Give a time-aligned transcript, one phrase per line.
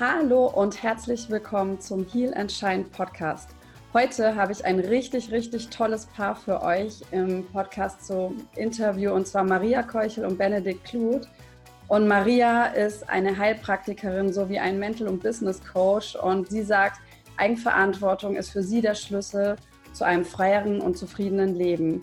[0.00, 3.50] Hallo und herzlich willkommen zum Heal and Shine Podcast.
[3.92, 9.26] Heute habe ich ein richtig, richtig tolles Paar für euch im Podcast zum Interview und
[9.26, 11.28] zwar Maria Keuchel und Benedikt Kluth.
[11.88, 17.00] Und Maria ist eine Heilpraktikerin sowie ein Mental- und Business Coach und sie sagt,
[17.36, 19.56] Eigenverantwortung ist für sie der Schlüssel
[19.92, 22.02] zu einem freieren und zufriedenen Leben.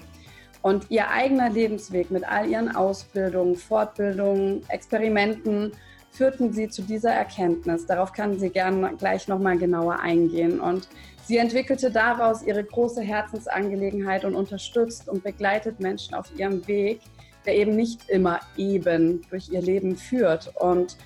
[0.61, 5.71] Und ihr eigener Lebensweg mit all ihren Ausbildungen, Fortbildungen, Experimenten
[6.15, 7.85] führten sie zu dieser Erkenntnis.
[7.85, 10.59] Darauf kann sie gerne gleich nochmal genauer eingehen.
[10.59, 10.87] Und
[11.25, 17.01] sie entwickelte daraus ihre große Herzensangelegenheit und unterstützt und begleitet Menschen auf ihrem Weg,
[17.45, 20.53] der eben nicht immer eben durch ihr Leben führt.
[20.55, 20.97] Und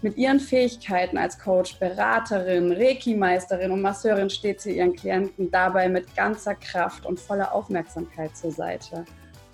[0.00, 6.14] mit ihren Fähigkeiten als Coach, Beraterin, Reiki-Meisterin und Masseurin steht sie ihren Klienten dabei mit
[6.14, 9.04] ganzer Kraft und voller Aufmerksamkeit zur Seite.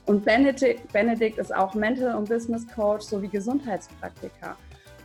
[0.06, 4.54] Und Benedikt, Benedikt ist auch Mental- und Business Coach sowie Gesundheitspraktiker.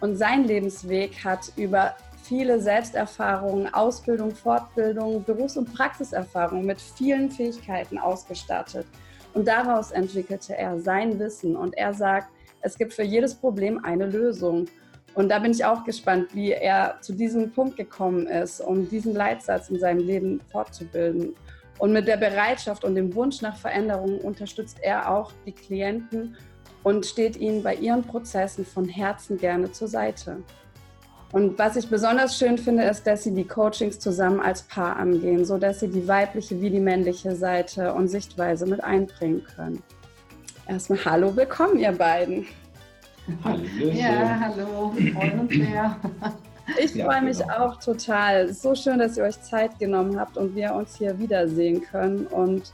[0.01, 7.97] Und sein Lebensweg hat über viele Selbsterfahrungen, Ausbildung, Fortbildung, Berufs- und Praxiserfahrung mit vielen Fähigkeiten
[7.97, 8.85] ausgestattet.
[9.33, 12.29] Und daraus entwickelte er sein Wissen und er sagt,
[12.61, 14.65] es gibt für jedes Problem eine Lösung.
[15.15, 19.13] Und da bin ich auch gespannt, wie er zu diesem Punkt gekommen ist, um diesen
[19.13, 21.33] Leitsatz in seinem Leben fortzubilden.
[21.79, 26.35] Und mit der Bereitschaft und dem Wunsch nach Veränderung unterstützt er auch die Klienten
[26.83, 30.37] und steht ihnen bei ihren Prozessen von Herzen gerne zur Seite.
[31.31, 35.45] Und was ich besonders schön finde, ist, dass sie die Coachings zusammen als Paar angehen,
[35.45, 39.83] sodass sie die weibliche wie die männliche Seite und Sichtweise mit einbringen können.
[40.67, 42.47] Erstmal Hallo, willkommen, ihr beiden.
[43.43, 43.63] Hallo.
[43.79, 45.95] Ja, hallo, freuen uns sehr.
[46.77, 47.53] Ich ja, freue mich genau.
[47.57, 48.53] auch total.
[48.53, 52.71] So schön, dass ihr euch Zeit genommen habt und wir uns hier wiedersehen können und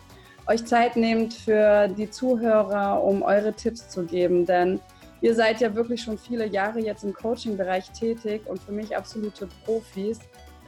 [0.47, 4.45] euch Zeit nehmt für die Zuhörer, um eure Tipps zu geben.
[4.45, 4.79] Denn
[5.22, 9.47] ihr seid ja wirklich schon viele Jahre jetzt im Coaching-Bereich tätig und für mich absolute
[9.66, 10.19] Profis.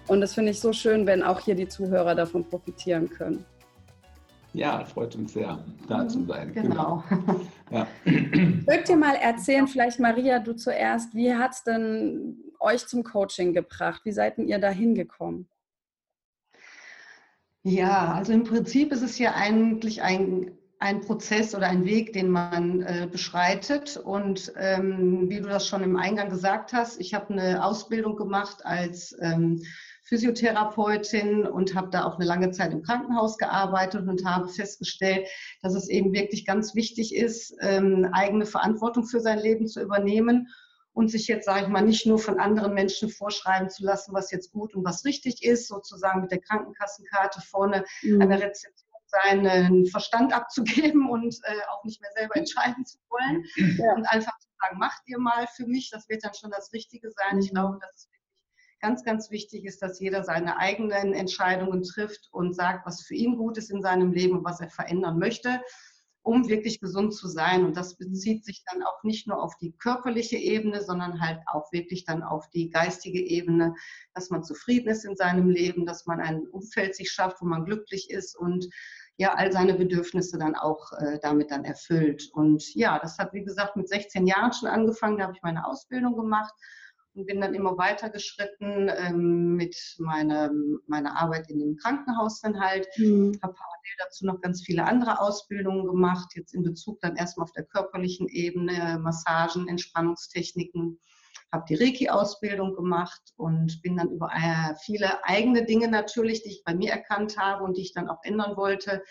[0.07, 3.45] Und das finde ich so schön, wenn auch hier die Zuhörer davon profitieren können.
[4.53, 6.53] Ja, freut uns sehr, da zu sein.
[6.53, 7.03] Genau.
[7.09, 7.39] genau.
[7.69, 7.85] Ja.
[8.05, 13.53] Mögt ihr mal erzählen, vielleicht Maria, du zuerst, wie hat es denn euch zum Coaching
[13.53, 13.99] gebracht?
[14.05, 15.49] Wie seid ihr da hingekommen?
[17.69, 22.29] Ja, also im Prinzip ist es ja eigentlich ein, ein Prozess oder ein Weg, den
[22.29, 23.97] man äh, beschreitet.
[23.97, 28.65] Und ähm, wie du das schon im Eingang gesagt hast, ich habe eine Ausbildung gemacht
[28.65, 29.61] als ähm,
[30.03, 35.27] Physiotherapeutin und habe da auch eine lange Zeit im Krankenhaus gearbeitet und habe festgestellt,
[35.61, 40.47] dass es eben wirklich ganz wichtig ist, ähm, eigene Verantwortung für sein Leben zu übernehmen
[40.97, 44.31] und sich jetzt, sage ich mal, nicht nur von anderen Menschen vorschreiben zu lassen, was
[44.31, 48.19] jetzt gut und was richtig ist, sozusagen mit der Krankenkassenkarte vorne mhm.
[48.19, 53.45] an der Rezeption seinen Verstand abzugeben und äh, auch nicht mehr selber entscheiden zu wollen
[53.77, 53.93] ja.
[53.93, 57.11] und einfach zu sagen, macht ihr mal für mich, das wird dann schon das Richtige
[57.11, 57.37] sein.
[57.39, 57.55] Ich mhm.
[57.55, 58.09] glaube, dass es
[58.81, 63.37] ganz, ganz wichtig ist, dass jeder seine eigenen Entscheidungen trifft und sagt, was für ihn
[63.37, 65.61] gut ist in seinem Leben und was er verändern möchte,
[66.27, 67.63] um wirklich gesund zu sein.
[67.63, 71.71] Und das bezieht sich dann auch nicht nur auf die körperliche Ebene, sondern halt auch
[71.71, 73.73] wirklich dann auf die geistige Ebene,
[74.13, 77.63] dass man zufrieden ist in seinem Leben, dass man ein Umfeld sich schafft, wo man
[77.63, 78.67] glücklich ist und
[79.15, 82.29] ja all seine Bedürfnisse dann auch äh, damit dann erfüllt.
[82.33, 85.65] Und ja, das hat wie gesagt mit 16 Jahren schon angefangen, da habe ich meine
[85.65, 86.53] Ausbildung gemacht
[87.17, 90.51] und bin dann immer weiter geschritten ähm, mit meiner,
[90.87, 92.87] meiner Arbeit in dem Krankenhaus dann halt.
[92.97, 93.37] Mhm.
[93.41, 97.51] Habe parallel dazu noch ganz viele andere Ausbildungen gemacht, jetzt in Bezug dann erstmal auf
[97.51, 100.99] der körperlichen Ebene, Massagen, Entspannungstechniken.
[101.51, 106.63] Habe die Reiki-Ausbildung gemacht und bin dann über äh, viele eigene Dinge natürlich, die ich
[106.63, 109.01] bei mir erkannt habe und die ich dann auch ändern wollte,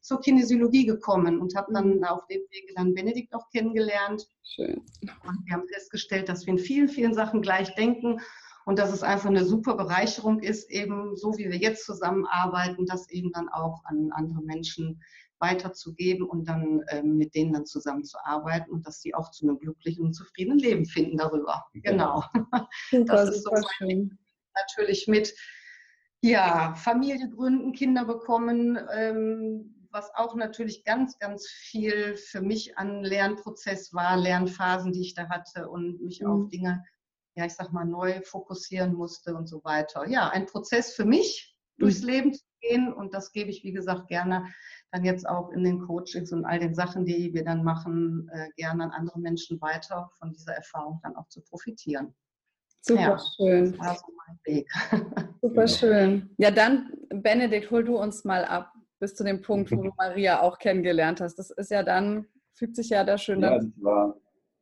[0.00, 2.04] zur Kinesiologie gekommen und habe dann mhm.
[2.04, 4.26] auf dem Wege dann Benedikt auch kennengelernt.
[4.42, 4.82] Schön.
[5.00, 8.20] Und wir haben festgestellt, dass wir in vielen, vielen Sachen gleich denken
[8.64, 13.08] und dass es einfach eine super Bereicherung ist, eben so wie wir jetzt zusammenarbeiten, das
[13.10, 15.02] eben dann auch an andere Menschen
[15.40, 20.04] weiterzugeben und dann ähm, mit denen dann zusammenzuarbeiten und dass sie auch zu einem glücklichen
[20.04, 21.64] und zufriedenen Leben finden darüber.
[21.74, 22.24] Genau.
[22.90, 23.50] Super, das ist so
[24.54, 25.34] natürlich mit
[26.20, 33.02] ja, Familie gründen, Kinder bekommen, ähm, was auch natürlich ganz, ganz viel für mich an
[33.02, 36.30] Lernprozess war, Lernphasen, die ich da hatte und mich mhm.
[36.30, 36.84] auf Dinge,
[37.34, 40.08] ja, ich sag mal, neu fokussieren musste und so weiter.
[40.08, 41.82] Ja, ein Prozess für mich, mhm.
[41.82, 44.46] durchs Leben zu gehen und das gebe ich, wie gesagt, gerne
[44.92, 48.48] dann jetzt auch in den Coachings und all den Sachen, die wir dann machen, äh,
[48.56, 52.14] gerne an andere Menschen weiter von dieser Erfahrung dann auch zu profitieren.
[52.80, 53.72] Super ja, schön.
[53.72, 54.70] Das war so mein Weg.
[55.42, 55.66] Super genau.
[55.66, 56.30] schön.
[56.38, 60.42] Ja, dann, Benedikt, hol du uns mal ab bis zu dem Punkt, wo du Maria
[60.42, 61.36] auch kennengelernt hast.
[61.36, 64.16] Das ist ja dann, fügt sich ja da schön Ja, das war,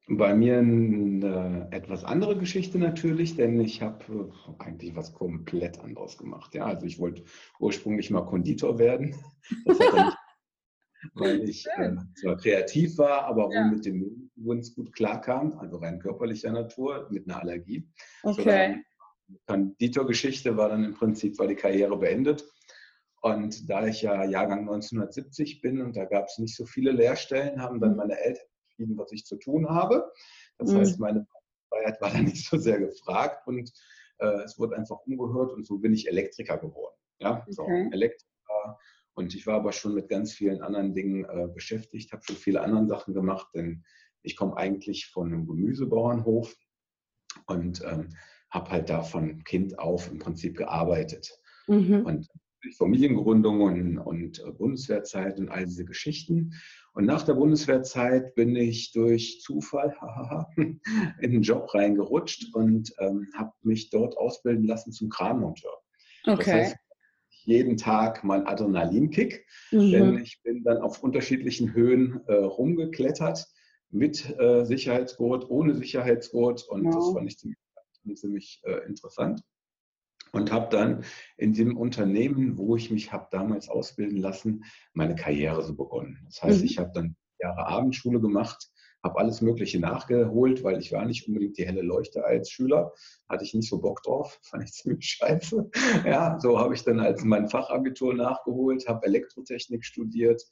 [0.08, 6.54] bei mir eine etwas andere Geschichte natürlich, denn ich habe eigentlich was komplett anderes gemacht.
[6.54, 7.24] Ja, also ich wollte
[7.58, 9.16] ursprünglich mal Konditor werden.
[9.64, 10.16] Das hat nicht,
[11.14, 13.64] weil ich äh, zwar kreativ war, aber ja.
[13.64, 17.88] mit dem Wunsch gut klarkam, also rein körperlicher Natur, mit einer Allergie.
[18.22, 18.84] Okay.
[19.28, 22.44] So, Konditorgeschichte war dann im Prinzip, war die Karriere beendet.
[23.22, 27.60] Und da ich ja Jahrgang 1970 bin und da gab es nicht so viele Lehrstellen,
[27.60, 27.96] haben dann mhm.
[27.96, 30.12] meine Eltern entschieden, was ich zu tun habe.
[30.58, 30.78] Das mhm.
[30.78, 31.26] heißt, meine
[31.68, 33.72] Freiheit war da nicht so sehr gefragt und
[34.18, 36.96] äh, es wurde einfach umgehört und so bin ich Elektriker geworden.
[37.18, 37.52] Ja, okay.
[37.52, 38.78] so, Elektriker.
[39.14, 42.60] Und ich war aber schon mit ganz vielen anderen Dingen äh, beschäftigt, habe schon viele
[42.60, 43.84] andere Sachen gemacht, denn
[44.22, 46.54] ich komme eigentlich von einem Gemüsebauernhof
[47.46, 48.10] und ähm,
[48.50, 51.40] habe halt da von Kind auf im Prinzip gearbeitet.
[51.66, 52.04] Mhm.
[52.04, 52.28] Und
[52.76, 56.55] Familiengründung und, und äh, Bundeswehrzeit und all diese Geschichten.
[56.93, 59.94] Und nach der Bundeswehrzeit bin ich durch Zufall
[60.56, 60.81] in
[61.23, 65.73] einen Job reingerutscht und ähm, habe mich dort ausbilden lassen zum Kranmonteur.
[66.25, 66.37] Okay.
[66.37, 66.76] Das heißt,
[67.44, 69.91] jeden Tag mein Adrenalinkick, mhm.
[69.93, 73.47] denn ich bin dann auf unterschiedlichen Höhen äh, rumgeklettert
[73.91, 76.94] mit äh, Sicherheitsgurt, ohne Sicherheitsgurt und wow.
[76.94, 77.58] das fand ich ziemlich,
[78.17, 79.43] ziemlich äh, interessant
[80.36, 81.04] und habe dann
[81.38, 86.20] in dem Unternehmen, wo ich mich habe damals ausbilden lassen, meine Karriere so begonnen.
[86.26, 86.66] Das heißt, mhm.
[86.66, 88.70] ich habe dann Jahre Abendschule gemacht,
[89.02, 92.92] habe alles Mögliche nachgeholt, weil ich war nicht unbedingt die helle Leuchte als Schüler,
[93.28, 95.70] hatte ich nicht so Bock drauf, fand ich ziemlich scheiße.
[96.04, 100.42] Ja, so habe ich dann als mein Fachabitur nachgeholt, habe Elektrotechnik studiert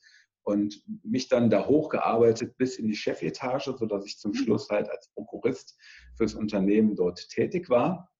[0.45, 4.37] und mich dann da hochgearbeitet bis in die Chefetage, sodass ich zum mhm.
[4.37, 5.77] Schluss halt als Prokurist
[6.17, 8.14] fürs Unternehmen dort tätig war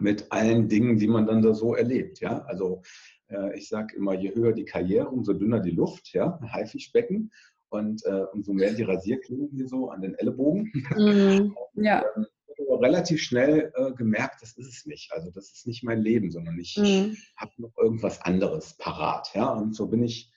[0.00, 2.20] mit allen Dingen, die man dann da so erlebt.
[2.20, 2.42] Ja?
[2.44, 2.82] Also
[3.28, 6.38] äh, ich sage immer, je höher die Karriere, umso dünner die Luft, ja?
[6.52, 7.30] Haifischbecken
[7.70, 10.70] und äh, umso mehr die Rasierklingen hier so an den Ellenbogen.
[10.96, 11.56] Mhm.
[11.74, 12.04] ja.
[12.14, 12.26] Und,
[12.56, 15.12] äh, relativ schnell äh, gemerkt, das ist es nicht.
[15.12, 17.16] Also das ist nicht mein Leben, sondern ich mhm.
[17.36, 19.30] habe noch irgendwas anderes parat.
[19.34, 19.52] Ja?
[19.52, 20.30] Und so bin ich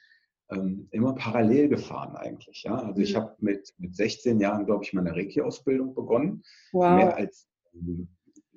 [0.49, 2.63] ähm, immer parallel gefahren eigentlich.
[2.63, 2.75] Ja?
[2.75, 3.03] Also mhm.
[3.03, 6.43] ich habe mit, mit 16 Jahren, glaube ich, meine Reiki-Ausbildung begonnen.
[6.71, 6.95] Wow.
[6.95, 8.07] Mehr als ähm,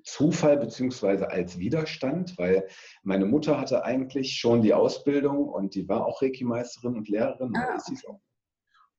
[0.04, 2.66] Zufall beziehungsweise als Widerstand, weil
[3.02, 7.54] meine Mutter hatte eigentlich schon die Ausbildung und die war auch Reiki-Meisterin und Lehrerin.
[7.56, 7.78] Ah.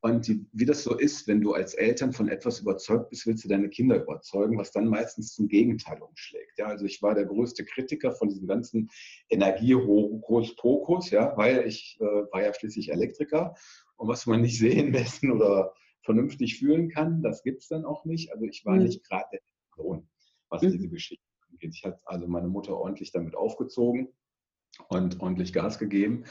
[0.03, 3.43] Und die, wie das so ist, wenn du als Eltern von etwas überzeugt bist, willst
[3.43, 6.57] du deine Kinder überzeugen, was dann meistens zum Gegenteil umschlägt.
[6.57, 8.89] Ja, also ich war der größte Kritiker von diesem ganzen
[9.29, 13.53] Energie-Hokus-Pokus, ja, weil ich äh, war ja schließlich Elektriker
[13.95, 18.03] und was man nicht sehen, messen oder vernünftig fühlen kann, das gibt es dann auch
[18.03, 18.33] nicht.
[18.33, 18.83] Also ich war mhm.
[18.83, 19.41] nicht gerade der
[19.75, 20.09] Sohn
[20.51, 20.71] was mhm.
[20.71, 21.73] diese Geschichte angeht.
[21.73, 24.09] Ich hatte also meine Mutter ordentlich damit aufgezogen
[24.89, 26.25] und ordentlich Gas gegeben.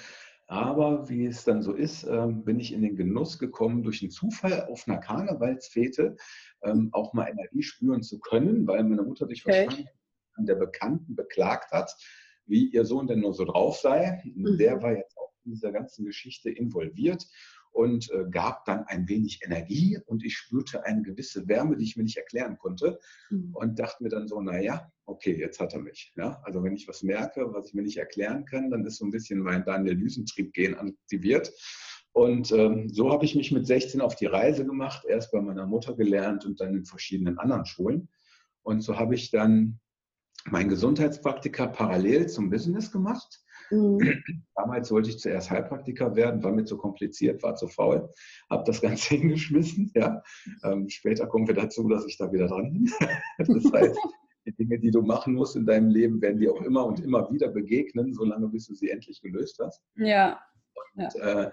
[0.47, 4.11] Aber wie es dann so ist, ähm, bin ich in den Genuss gekommen, durch einen
[4.11, 6.17] Zufall auf einer Karnevalsfete
[6.63, 9.67] ähm, auch mal Energie spüren zu können, weil meine Mutter sich okay.
[9.67, 9.89] wahrscheinlich
[10.35, 11.95] an der Bekannten beklagt hat,
[12.47, 14.21] wie ihr Sohn denn nur so drauf sei.
[14.25, 14.59] Mhm.
[14.59, 17.25] Der war jetzt auch in dieser ganzen Geschichte involviert
[17.73, 21.97] und äh, gab dann ein wenig Energie und ich spürte eine gewisse Wärme, die ich
[21.97, 22.99] mir nicht erklären konnte
[23.31, 23.55] mhm.
[23.55, 26.13] und dachte mir dann so, naja, okay, jetzt hat er mich.
[26.17, 26.41] Ja?
[26.45, 29.11] Also wenn ich was merke, was ich mir nicht erklären kann, dann ist so ein
[29.11, 31.53] bisschen mein Daniel-Düsentrieb-Gen aktiviert.
[32.13, 35.67] Und ähm, so habe ich mich mit 16 auf die Reise gemacht, erst bei meiner
[35.67, 38.09] Mutter gelernt und dann in verschiedenen anderen Schulen.
[38.63, 39.81] Und so habe ich dann
[40.47, 44.23] mein Gesundheitspraktiker parallel zum Business gemacht Mhm.
[44.55, 48.11] Damals wollte ich zuerst Heilpraktiker werden, war mir zu kompliziert, war zu faul,
[48.49, 49.93] habe das Ganze hingeschmissen.
[49.95, 50.23] Ja.
[50.65, 52.91] Ähm, später kommen wir dazu, dass ich da wieder dran bin.
[53.39, 53.99] das heißt,
[54.47, 57.31] die Dinge, die du machen musst in deinem Leben, werden dir auch immer und immer
[57.31, 59.83] wieder begegnen, solange bis du sie endlich gelöst hast.
[59.97, 60.41] Ja.
[60.95, 61.45] Und, ja.
[61.45, 61.51] Äh,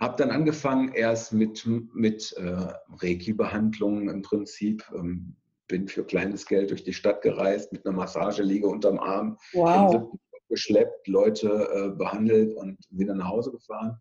[0.00, 4.84] habe dann angefangen erst mit, mit äh, Reiki-Behandlungen im Prinzip.
[4.94, 5.36] Ähm,
[5.68, 9.38] bin für kleines Geld durch die Stadt gereist mit einer Massageliege unterm Arm.
[9.52, 10.18] Wow
[10.52, 13.98] geschleppt, Leute äh, behandelt und wieder nach Hause gefahren.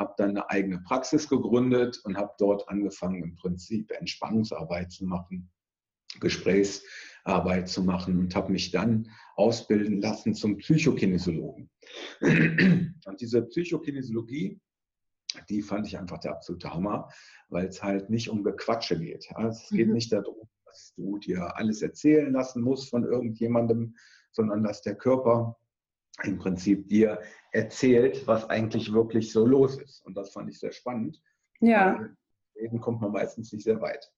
[0.00, 5.48] Habe dann eine eigene Praxis gegründet und habe dort angefangen, im Prinzip Entspannungsarbeit zu machen,
[6.18, 11.70] Gesprächsarbeit zu machen und habe mich dann ausbilden lassen zum Psychokinesiologen.
[12.20, 14.60] Und diese Psychokinesiologie,
[15.48, 17.08] die fand ich einfach der absolute Hammer,
[17.48, 19.26] weil es halt nicht um Gequatsche geht.
[19.48, 19.94] Es geht mhm.
[19.94, 23.94] nicht darum, dass du dir alles erzählen lassen musst von irgendjemandem,
[24.32, 25.56] sondern dass der Körper
[26.22, 27.20] im Prinzip dir
[27.52, 30.04] erzählt, was eigentlich wirklich so los ist.
[30.04, 31.20] Und das fand ich sehr spannend.
[31.60, 32.08] Ja.
[32.54, 34.10] Eben kommt man meistens nicht sehr weit.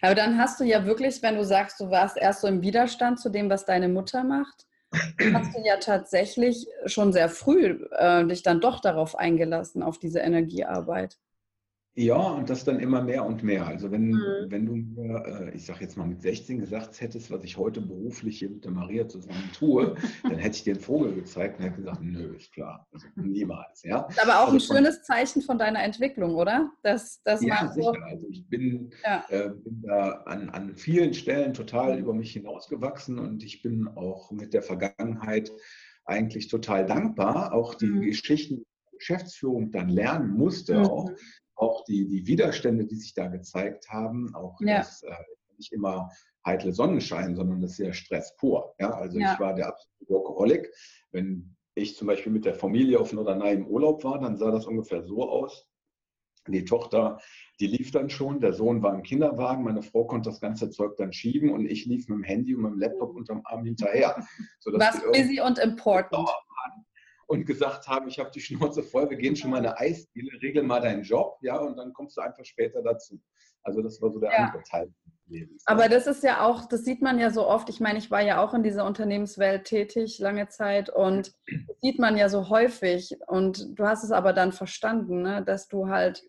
[0.00, 3.20] Aber dann hast du ja wirklich, wenn du sagst, du warst erst so im Widerstand
[3.20, 4.66] zu dem, was deine Mutter macht,
[5.34, 10.20] hast du ja tatsächlich schon sehr früh äh, dich dann doch darauf eingelassen, auf diese
[10.20, 11.18] Energiearbeit.
[11.98, 13.66] Ja, und das dann immer mehr und mehr.
[13.66, 14.46] Also wenn, mhm.
[14.46, 17.80] wenn du mir, äh, ich sage jetzt mal mit 16 gesagt hättest, was ich heute
[17.80, 21.64] beruflich hier mit der Maria zusammen tue, dann hätte ich dir einen Vogel gezeigt und
[21.64, 23.82] hätte gesagt, nö, ist klar, also niemals.
[23.82, 24.02] Ja?
[24.02, 26.70] Ist aber auch also ein schönes Zeichen von deiner Entwicklung, oder?
[26.84, 27.82] Dass, dass ja, sicher.
[27.82, 29.24] So also ich bin, ja.
[29.30, 34.30] äh, bin da an, an vielen Stellen total über mich hinausgewachsen und ich bin auch
[34.30, 35.50] mit der Vergangenheit
[36.04, 37.52] eigentlich total dankbar.
[37.52, 38.02] Auch die mhm.
[38.02, 38.64] Geschichten
[38.98, 40.84] Geschäftsführung dann lernen musste, mhm.
[40.84, 41.10] auch,
[41.58, 44.78] auch die, die Widerstände, die sich da gezeigt haben, auch ja.
[44.78, 45.12] das äh,
[45.56, 46.08] nicht immer
[46.46, 48.74] heitle Sonnenschein, sondern das ist ja Stress pur.
[48.78, 48.90] Ja?
[48.90, 49.34] Also ja.
[49.34, 50.72] ich war der absolute Workaholic.
[51.10, 54.66] Wenn ich zum Beispiel mit der Familie auf Norderney im Urlaub war, dann sah das
[54.66, 55.66] ungefähr so aus.
[56.46, 57.20] Die Tochter,
[57.60, 60.96] die lief dann schon, der Sohn war im Kinderwagen, meine Frau konnte das ganze Zeug
[60.96, 64.16] dann schieben und ich lief mit dem Handy und mit dem Laptop unterm Arm hinterher.
[64.64, 66.26] Was busy und important
[67.28, 70.62] und gesagt haben, ich habe die Schnauze voll, wir gehen schon mal eine Eisdiele, regel
[70.62, 73.20] mal deinen Job, ja, und dann kommst du einfach später dazu.
[73.62, 74.46] Also das war so der ja.
[74.46, 74.92] andere Teil.
[75.26, 75.62] Lebens.
[75.66, 77.68] Aber das ist ja auch, das sieht man ja so oft.
[77.68, 81.34] Ich meine, ich war ja auch in dieser Unternehmenswelt tätig lange Zeit und
[81.66, 83.14] das sieht man ja so häufig.
[83.26, 86.22] Und du hast es aber dann verstanden, ne, dass du halt,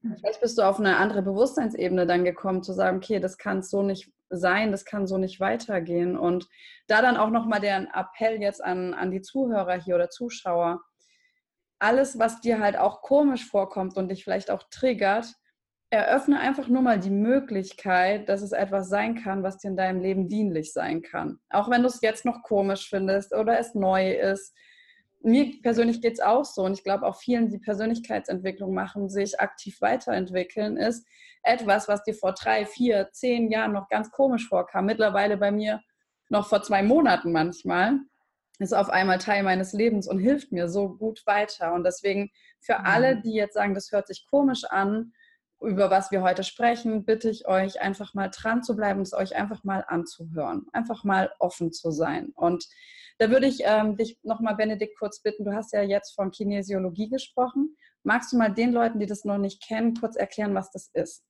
[0.00, 3.82] vielleicht bist du auf eine andere Bewusstseinsebene dann gekommen, zu sagen, okay, das kann so
[3.82, 6.16] nicht sein, das kann so nicht weitergehen.
[6.16, 6.48] Und
[6.86, 10.82] da dann auch nochmal der Appell jetzt an, an die Zuhörer hier oder Zuschauer.
[11.78, 15.26] Alles, was dir halt auch komisch vorkommt und dich vielleicht auch triggert,
[15.90, 20.00] eröffne einfach nur mal die Möglichkeit, dass es etwas sein kann, was dir in deinem
[20.00, 21.38] Leben dienlich sein kann.
[21.48, 24.54] Auch wenn du es jetzt noch komisch findest oder es neu ist.
[25.26, 29.40] Mir persönlich geht es auch so und ich glaube auch vielen, die Persönlichkeitsentwicklung machen, sich
[29.40, 31.04] aktiv weiterentwickeln, ist,
[31.42, 35.80] etwas, was dir vor drei, vier, zehn Jahren noch ganz komisch vorkam, mittlerweile bei mir
[36.28, 37.98] noch vor zwei Monaten manchmal,
[38.58, 41.74] ist auf einmal Teil meines Lebens und hilft mir so gut weiter.
[41.74, 42.30] Und deswegen
[42.60, 42.84] für mhm.
[42.84, 45.12] alle, die jetzt sagen, das hört sich komisch an,
[45.60, 49.36] über was wir heute sprechen, bitte ich euch einfach mal dran zu bleiben, es euch
[49.36, 52.32] einfach mal anzuhören, einfach mal offen zu sein.
[52.34, 52.66] Und
[53.18, 57.08] da würde ich ähm, dich nochmal, Benedikt, kurz bitten, du hast ja jetzt von Kinesiologie
[57.08, 57.76] gesprochen.
[58.02, 61.24] Magst du mal den Leuten, die das noch nicht kennen, kurz erklären, was das ist?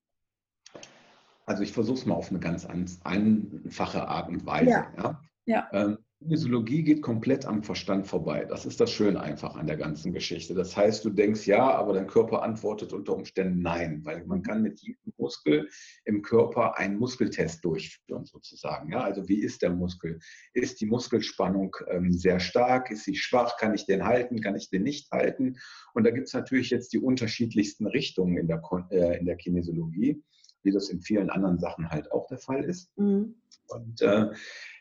[1.46, 2.66] Also ich versuche es mal auf eine ganz
[3.04, 4.70] einfache Art und Weise.
[4.70, 4.92] Ja.
[4.96, 5.20] ja?
[5.46, 5.68] ja.
[5.72, 8.46] Ähm, Kinesiologie geht komplett am Verstand vorbei.
[8.46, 10.54] Das ist das Schöne einfach an der ganzen Geschichte.
[10.54, 14.62] Das heißt, du denkst ja, aber dein Körper antwortet unter Umständen nein, weil man kann
[14.62, 15.68] mit jedem Muskel
[16.06, 18.90] im Körper einen Muskeltest durchführen sozusagen.
[18.90, 20.18] Ja, also wie ist der Muskel?
[20.54, 22.90] Ist die Muskelspannung ähm, sehr stark?
[22.90, 23.58] Ist sie schwach?
[23.58, 24.40] Kann ich den halten?
[24.40, 25.58] Kann ich den nicht halten?
[25.92, 30.22] Und da gibt es natürlich jetzt die unterschiedlichsten Richtungen in der, äh, in der Kinesiologie
[30.66, 32.90] wie das in vielen anderen Sachen halt auch der Fall ist.
[32.98, 33.36] Mhm.
[33.68, 34.26] Und äh,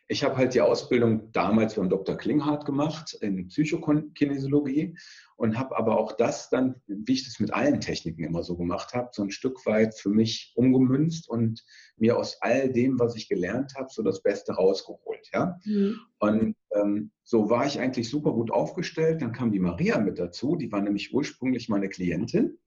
[0.08, 2.16] ich habe halt die Ausbildung damals beim Dr.
[2.16, 4.98] Klinghardt gemacht in Psychokinesiologie
[5.36, 8.94] und habe aber auch das dann, wie ich das mit allen Techniken immer so gemacht
[8.94, 11.64] habe, so ein Stück weit für mich umgemünzt und
[11.98, 15.28] mir aus all dem, was ich gelernt habe, so das Beste rausgeholt.
[15.34, 15.60] Ja?
[15.66, 16.00] Mhm.
[16.20, 19.22] Und ähm, so war ich eigentlich super gut aufgestellt.
[19.22, 22.60] Dann kam die Maria mit dazu, die war nämlich ursprünglich meine Klientin.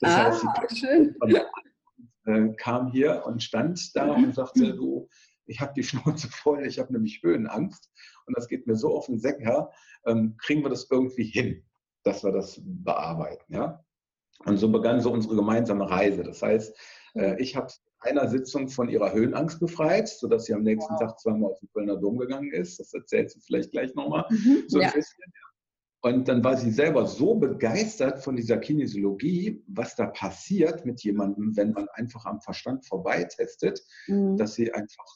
[0.00, 1.16] Das ah, heißt, sie schön
[2.26, 5.08] äh, kam hier und stand da und sagte, du,
[5.46, 7.90] ich habe die Schnauze voll, ich habe nämlich Höhenangst
[8.26, 9.70] und das geht mir so auf den Säcker,
[10.06, 11.64] ähm, kriegen wir das irgendwie hin,
[12.02, 13.52] dass wir das bearbeiten.
[13.52, 13.84] Ja?
[14.44, 16.22] Und so begann so unsere gemeinsame Reise.
[16.22, 16.76] Das heißt,
[17.14, 17.68] äh, ich habe
[18.00, 21.00] einer Sitzung von ihrer Höhenangst befreit, sodass sie am nächsten wow.
[21.00, 22.78] Tag zweimal auf den Kölner Dom gegangen ist.
[22.78, 24.26] Das erzählt sie vielleicht gleich nochmal.
[24.30, 24.92] Mhm, so ja.
[26.02, 31.56] Und dann war sie selber so begeistert von dieser Kinesiologie, was da passiert mit jemandem,
[31.56, 34.36] wenn man einfach am Verstand vorbeitestet, mhm.
[34.36, 35.06] dass sie einfach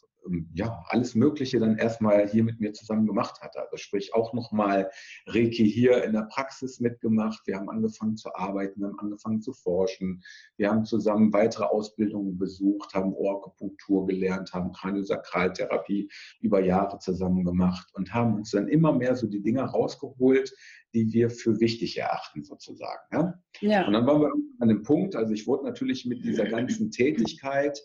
[0.54, 3.56] ja, alles Mögliche dann erstmal hier mit mir zusammen gemacht hat.
[3.56, 4.90] Also sprich auch nochmal
[5.26, 7.46] Reiki hier in der Praxis mitgemacht.
[7.46, 10.22] Wir haben angefangen zu arbeiten, wir haben angefangen zu forschen.
[10.56, 17.88] Wir haben zusammen weitere Ausbildungen besucht, haben Ohrkupunktur gelernt, haben Kraniosakraltherapie über Jahre zusammen gemacht
[17.94, 20.52] und haben uns dann immer mehr so die Dinge rausgeholt,
[20.94, 23.00] die wir für wichtig erachten sozusagen.
[23.12, 23.34] Ja?
[23.60, 23.86] ja.
[23.86, 27.80] Und dann waren wir an dem Punkt, also ich wurde natürlich mit dieser ganzen Tätigkeit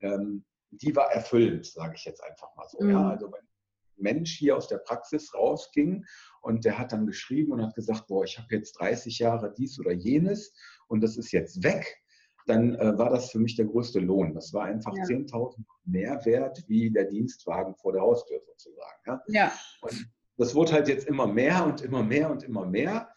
[0.00, 0.44] ähm,
[0.80, 2.82] die war erfüllend, sage ich jetzt einfach mal so.
[2.82, 2.90] Mhm.
[2.90, 6.04] Ja, also wenn ein Mensch hier aus der Praxis rausging
[6.42, 9.78] und der hat dann geschrieben und hat gesagt, boah, ich habe jetzt 30 Jahre dies
[9.78, 10.52] oder jenes
[10.88, 12.00] und das ist jetzt weg,
[12.46, 14.34] dann äh, war das für mich der größte Lohn.
[14.34, 15.04] Das war einfach ja.
[15.04, 19.00] 10.000 mehr wert wie der Dienstwagen vor der Haustür sozusagen.
[19.06, 19.22] Ja?
[19.28, 19.52] ja.
[19.80, 23.08] Und das wurde halt jetzt immer mehr und immer mehr und immer mehr,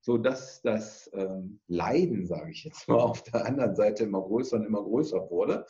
[0.00, 4.66] sodass das ähm, Leiden, sage ich jetzt mal, auf der anderen Seite immer größer und
[4.66, 5.66] immer größer wurde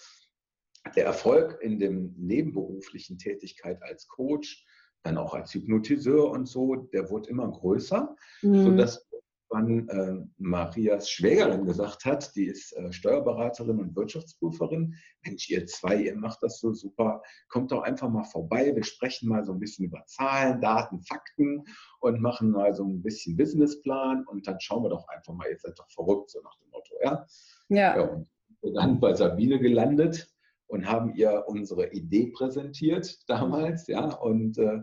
[0.94, 4.64] der Erfolg in dem nebenberuflichen Tätigkeit als Coach,
[5.02, 8.64] dann auch als Hypnotiseur und so, der wurde immer größer, mhm.
[8.64, 9.06] sodass
[9.48, 15.96] irgendwann äh, Marias Schwägerin gesagt hat, die ist äh, Steuerberaterin und Wirtschaftsprüferin, Mensch, ihr zwei,
[15.96, 19.60] ihr macht das so super, kommt doch einfach mal vorbei, wir sprechen mal so ein
[19.60, 21.64] bisschen über Zahlen, Daten, Fakten
[22.00, 25.58] und machen mal so ein bisschen Businessplan und dann schauen wir doch einfach mal, ihr
[25.58, 27.26] seid doch verrückt, so nach dem Motto, ja.
[27.68, 27.96] Ja.
[27.96, 28.24] ja
[28.60, 30.28] und dann bei Sabine gelandet
[30.66, 34.80] und haben ihr unsere Idee präsentiert damals, ja, und äh,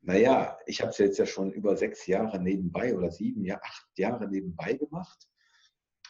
[0.00, 3.88] naja, ich habe es jetzt ja schon über sechs Jahre nebenbei oder sieben, ja, acht
[3.96, 5.28] Jahre nebenbei gemacht.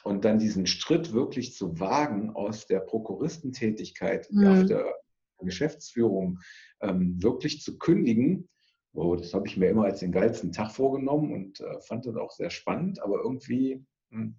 [0.03, 4.47] Und dann diesen Schritt wirklich zu wagen aus der Prokuristentätigkeit mhm.
[4.47, 4.95] auf der
[5.41, 6.41] Geschäftsführung
[6.81, 8.49] ähm, wirklich zu kündigen,
[8.95, 12.17] oh, das habe ich mir immer als den geilsten Tag vorgenommen und äh, fand das
[12.17, 14.37] auch sehr spannend, aber irgendwie hm,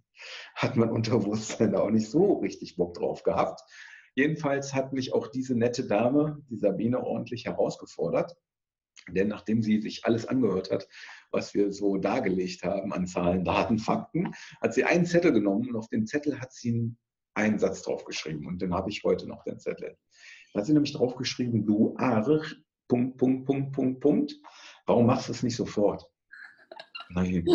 [0.55, 3.61] hat mein Unterbewusstsein da auch nicht so richtig Bock drauf gehabt.
[4.15, 8.35] Jedenfalls hat mich auch diese nette Dame, die Sabine, ordentlich herausgefordert.
[9.09, 10.87] Denn nachdem sie sich alles angehört hat,
[11.31, 15.75] was wir so dargelegt haben an Zahlen, Daten, Fakten, hat sie einen Zettel genommen und
[15.75, 16.95] auf den Zettel hat sie
[17.33, 18.47] einen Satz draufgeschrieben.
[18.47, 19.97] Und den habe ich heute noch, den Zettel.
[20.53, 22.55] Da hat sie nämlich draufgeschrieben, du Arich,
[22.87, 24.35] Punkt, Punkt, Punkt, Punkt, Punkt.
[24.85, 26.09] Warum machst du es nicht sofort?
[27.09, 27.45] Nein,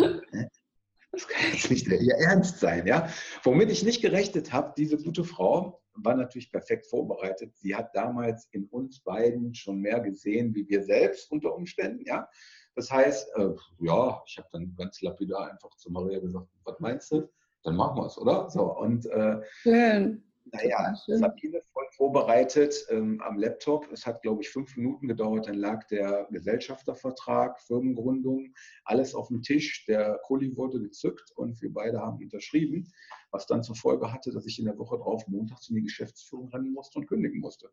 [1.11, 3.09] das kann jetzt nicht ihr Ernst sein, ja?
[3.43, 7.55] Womit ich nicht gerechnet habe, diese gute Frau war natürlich perfekt vorbereitet.
[7.57, 12.27] Sie hat damals in uns beiden schon mehr gesehen, wie wir selbst unter Umständen, ja?
[12.75, 17.11] Das heißt, äh, ja, ich habe dann ganz lapidar einfach zu Maria gesagt, was meinst
[17.11, 17.29] du?
[17.63, 18.49] Dann machen wir es, oder?
[18.49, 20.30] So, und äh, Schön.
[20.45, 23.91] Naja, Sabine voll vorbereitet ähm, am Laptop.
[23.91, 25.47] Es hat, glaube ich, fünf Minuten gedauert.
[25.47, 29.85] Dann lag der Gesellschaftervertrag, Firmengründung, alles auf dem Tisch.
[29.85, 32.91] Der Kuli wurde gezückt und wir beide haben unterschrieben,
[33.29, 36.49] was dann zur Folge hatte, dass ich in der Woche drauf montags in die Geschäftsführung
[36.49, 37.69] rennen musste und kündigen musste.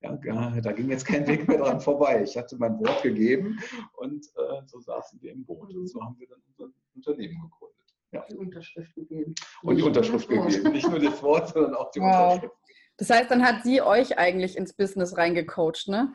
[0.00, 0.16] Ja,
[0.60, 2.22] da ging jetzt kein Weg mehr dran vorbei.
[2.22, 3.58] Ich hatte mein Wort gegeben
[3.96, 5.74] und äh, so saßen wir im Boot.
[5.74, 7.67] Und so haben wir dann unser Unternehmen gegründet
[8.12, 8.24] ja.
[8.30, 9.34] die Unterschrift gegeben.
[9.62, 10.72] Und die Unterschrift gegeben.
[10.72, 12.34] Nicht nur das Wort, sondern auch die wow.
[12.34, 12.54] Unterschrift.
[12.96, 16.14] Das heißt, dann hat sie euch eigentlich ins Business reingecoacht, ne?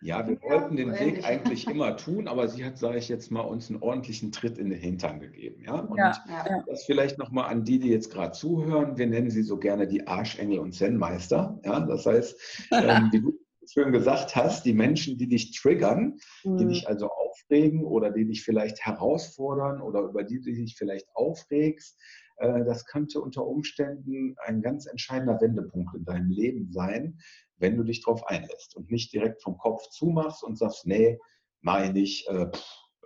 [0.00, 3.42] Ja, wir wollten den Weg eigentlich immer tun, aber sie hat, sage ich jetzt mal,
[3.42, 5.62] uns einen ordentlichen Tritt in den Hintern gegeben.
[5.62, 5.74] Ja?
[5.74, 6.64] Und ja, ja.
[6.66, 8.96] das vielleicht nochmal an die, die jetzt gerade zuhören.
[8.96, 11.60] Wir nennen sie so gerne die Arschengel und Zen-Meister.
[11.64, 11.80] Ja?
[11.80, 13.38] Das heißt, ähm, wie du
[13.72, 16.58] schön gesagt hast, die Menschen, die dich triggern, mhm.
[16.58, 21.06] die dich also aufregen oder die dich vielleicht herausfordern oder über die du dich vielleicht
[21.14, 21.98] aufregst,
[22.36, 27.18] äh, das könnte unter Umständen ein ganz entscheidender Wendepunkt in deinem Leben sein,
[27.58, 31.18] wenn du dich darauf einlässt und nicht direkt vom Kopf zumachst und sagst, nee,
[31.60, 32.50] meine ich, äh,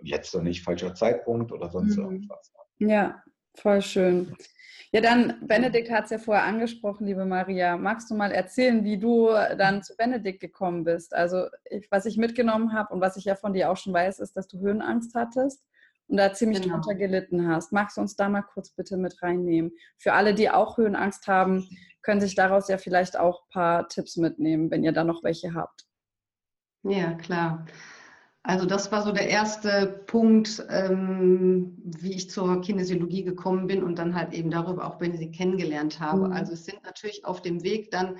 [0.01, 2.03] jetzt doch nicht, falscher Zeitpunkt oder sonst mhm.
[2.03, 2.51] irgendwas.
[2.79, 3.23] Ja,
[3.55, 4.35] voll schön.
[4.91, 7.77] Ja, dann, Benedikt hat es ja vorher angesprochen, liebe Maria.
[7.77, 11.13] Magst du mal erzählen, wie du dann zu Benedikt gekommen bist?
[11.13, 14.19] Also, ich, was ich mitgenommen habe und was ich ja von dir auch schon weiß,
[14.19, 15.65] ist, dass du Höhenangst hattest
[16.07, 16.75] und da ziemlich genau.
[16.75, 17.71] drunter gelitten hast.
[17.71, 19.71] Magst du uns da mal kurz bitte mit reinnehmen?
[19.97, 21.67] Für alle, die auch Höhenangst haben,
[22.01, 25.53] können sich daraus ja vielleicht auch ein paar Tipps mitnehmen, wenn ihr da noch welche
[25.53, 25.85] habt.
[26.83, 27.65] Ja, klar.
[28.47, 33.97] Also das war so der erste Punkt, ähm, wie ich zur Kinesiologie gekommen bin und
[33.97, 36.27] dann halt eben darüber auch, wenn ich sie kennengelernt habe.
[36.27, 36.33] Mhm.
[36.33, 38.19] Also es sind natürlich auf dem Weg dann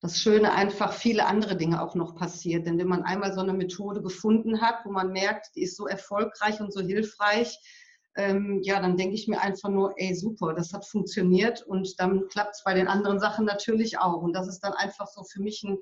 [0.00, 2.66] das Schöne einfach viele andere Dinge auch noch passiert.
[2.66, 5.86] Denn wenn man einmal so eine Methode gefunden hat, wo man merkt, die ist so
[5.86, 7.58] erfolgreich und so hilfreich,
[8.16, 12.26] ähm, ja, dann denke ich mir einfach nur, ey, super, das hat funktioniert und dann
[12.28, 14.22] klappt es bei den anderen Sachen natürlich auch.
[14.22, 15.76] Und das ist dann einfach so für mich ein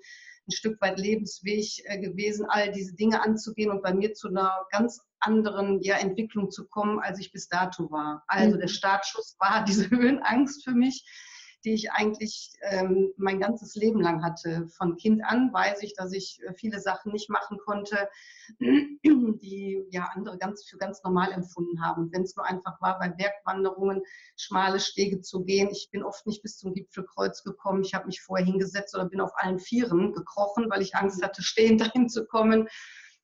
[0.49, 4.67] ein Stück weit Lebensweg äh, gewesen, all diese Dinge anzugehen und bei mir zu einer
[4.71, 8.25] ganz anderen ja, Entwicklung zu kommen, als ich bis dato war.
[8.27, 8.61] Also mhm.
[8.61, 11.05] der Startschuss war diese Höhenangst für mich
[11.65, 14.69] die ich eigentlich ähm, mein ganzes Leben lang hatte.
[14.69, 18.09] Von Kind an weiß ich, dass ich äh, viele Sachen nicht machen konnte,
[18.61, 22.11] die ja andere ganz für ganz normal empfunden haben.
[22.13, 24.03] Wenn es nur einfach war, bei Bergwanderungen
[24.37, 25.69] schmale Stege zu gehen.
[25.71, 27.83] Ich bin oft nicht bis zum Gipfelkreuz gekommen.
[27.85, 31.43] Ich habe mich vorher hingesetzt oder bin auf allen Vieren gekrochen, weil ich Angst hatte,
[31.43, 32.69] stehend dahin zu kommen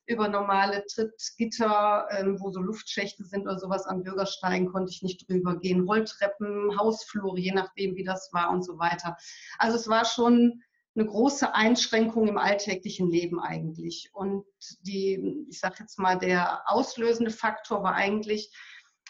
[0.07, 5.29] über normale Trittgitter, ähm, wo so Luftschächte sind oder sowas an Bürgersteigen, konnte ich nicht
[5.29, 5.81] drüber gehen.
[5.81, 9.17] Rolltreppen, Hausflure, je nachdem, wie das war und so weiter.
[9.59, 10.63] Also es war schon
[10.95, 14.09] eine große Einschränkung im alltäglichen Leben eigentlich.
[14.13, 14.45] Und
[14.81, 18.51] die, ich sage jetzt mal, der auslösende Faktor war eigentlich,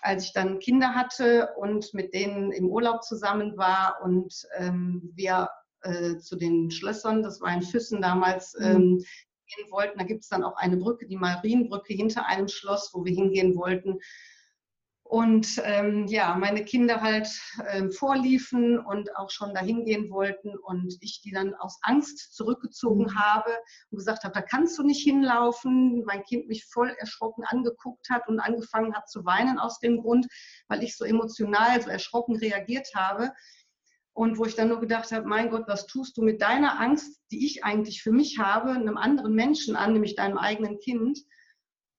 [0.02, 5.50] als ich dann Kinder hatte und mit denen im Urlaub zusammen war und ähm, wir
[5.82, 8.66] äh, zu den Schlössern, das war in Füssen damals, mhm.
[8.66, 9.06] ähm,
[9.48, 9.98] gehen wollten.
[9.98, 13.56] Da gibt es dann auch eine Brücke, die Marienbrücke hinter einem Schloss, wo wir hingehen
[13.56, 14.00] wollten.
[15.10, 17.30] Und ähm, ja, meine Kinder halt
[17.70, 23.06] ähm, vorliefen und auch schon dahin gehen wollten und ich die dann aus Angst zurückgezogen
[23.06, 23.18] mhm.
[23.18, 23.52] habe
[23.90, 26.04] und gesagt habe, da kannst du nicht hinlaufen.
[26.06, 30.28] Mein Kind mich voll erschrocken angeguckt hat und angefangen hat zu weinen aus dem Grund,
[30.68, 33.32] weil ich so emotional, so erschrocken reagiert habe.
[34.18, 37.22] Und wo ich dann nur gedacht habe, mein Gott, was tust du mit deiner Angst,
[37.30, 41.20] die ich eigentlich für mich habe, einem anderen Menschen an, nämlich deinem eigenen Kind?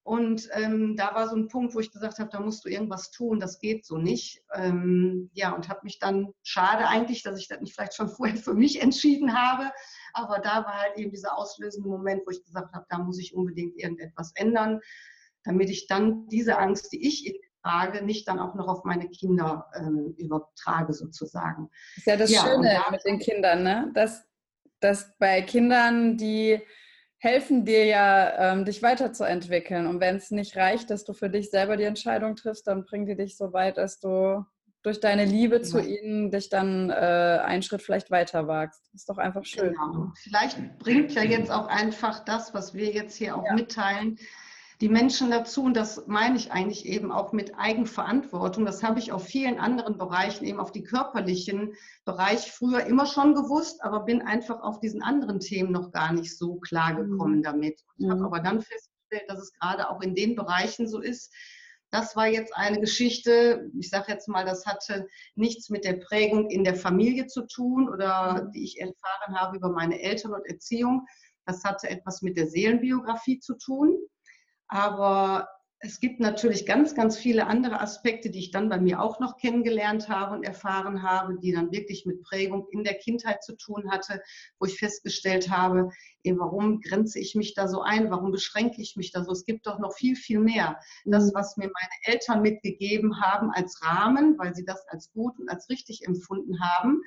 [0.03, 3.11] Und ähm, da war so ein Punkt, wo ich gesagt habe, da musst du irgendwas
[3.11, 4.43] tun, das geht so nicht.
[4.53, 8.35] Ähm, ja, und habe mich dann, schade eigentlich, dass ich das nicht vielleicht schon vorher
[8.35, 9.71] für mich entschieden habe,
[10.11, 13.33] aber da war halt eben dieser auslösende Moment, wo ich gesagt habe, da muss ich
[13.33, 14.81] unbedingt irgendetwas ändern,
[15.45, 19.69] damit ich dann diese Angst, die ich trage, nicht dann auch noch auf meine Kinder
[19.75, 21.69] ähm, übertrage sozusagen.
[21.95, 23.91] Das ist ja das ja, Schöne mit den Kindern, ne?
[23.93, 24.25] dass,
[24.79, 26.61] dass bei Kindern, die
[27.17, 29.87] helfen dir ja, ähm, dich weiterzuentwickeln.
[29.87, 33.05] Und wenn es nicht reicht, dass du für dich selber die Entscheidung triffst, dann bringen
[33.05, 34.45] die dich so weit, dass du
[34.81, 38.89] durch deine Liebe zu ihnen dich dann äh, einen Schritt vielleicht weiter wagst.
[38.93, 39.73] Ist doch einfach schön.
[39.73, 40.11] Genau.
[40.15, 43.53] Vielleicht bringt ja jetzt auch einfach das, was wir jetzt hier auch ja.
[43.53, 44.17] mitteilen,
[44.81, 49.11] die Menschen dazu, und das meine ich eigentlich eben auch mit Eigenverantwortung, das habe ich
[49.11, 51.73] auf vielen anderen Bereichen, eben auf die körperlichen
[52.05, 56.37] Bereich früher immer schon gewusst, aber bin einfach auf diesen anderen Themen noch gar nicht
[56.37, 57.43] so klar gekommen mhm.
[57.43, 57.81] damit.
[57.97, 58.11] Ich mhm.
[58.11, 61.33] habe aber dann festgestellt, dass es gerade auch in den Bereichen so ist,
[61.91, 66.49] das war jetzt eine Geschichte, ich sage jetzt mal, das hatte nichts mit der Prägung
[66.49, 68.51] in der Familie zu tun oder mhm.
[68.51, 71.07] die ich erfahren habe über meine Eltern und Erziehung.
[71.45, 73.97] Das hatte etwas mit der Seelenbiografie zu tun.
[74.69, 75.49] Aber
[75.81, 79.37] es gibt natürlich ganz, ganz viele andere Aspekte, die ich dann bei mir auch noch
[79.37, 83.89] kennengelernt habe und erfahren habe, die dann wirklich mit Prägung in der Kindheit zu tun
[83.89, 84.21] hatte,
[84.59, 85.89] wo ich festgestellt habe,
[86.23, 88.11] ey, warum grenze ich mich da so ein?
[88.11, 89.31] Warum beschränke ich mich da so?
[89.31, 90.79] Es gibt doch noch viel, viel mehr.
[91.05, 91.31] Das, mhm.
[91.33, 95.69] was mir meine Eltern mitgegeben haben als Rahmen, weil sie das als gut und als
[95.69, 97.01] richtig empfunden haben,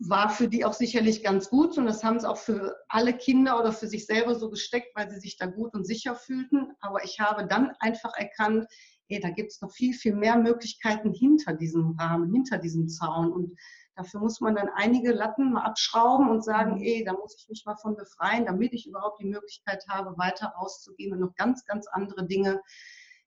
[0.00, 3.60] war für die auch sicherlich ganz gut und das haben sie auch für alle Kinder
[3.60, 6.72] oder für sich selber so gesteckt, weil sie sich da gut und sicher fühlten.
[6.80, 8.66] Aber ich habe dann einfach erkannt,
[9.08, 13.30] ey, da gibt es noch viel, viel mehr Möglichkeiten hinter diesem Rahmen, hinter diesem Zaun.
[13.30, 13.58] Und
[13.94, 16.82] dafür muss man dann einige Latten mal abschrauben und sagen, mhm.
[16.82, 20.54] ey, da muss ich mich mal von befreien, damit ich überhaupt die Möglichkeit habe, weiter
[20.58, 22.62] rauszugehen und noch ganz, ganz andere Dinge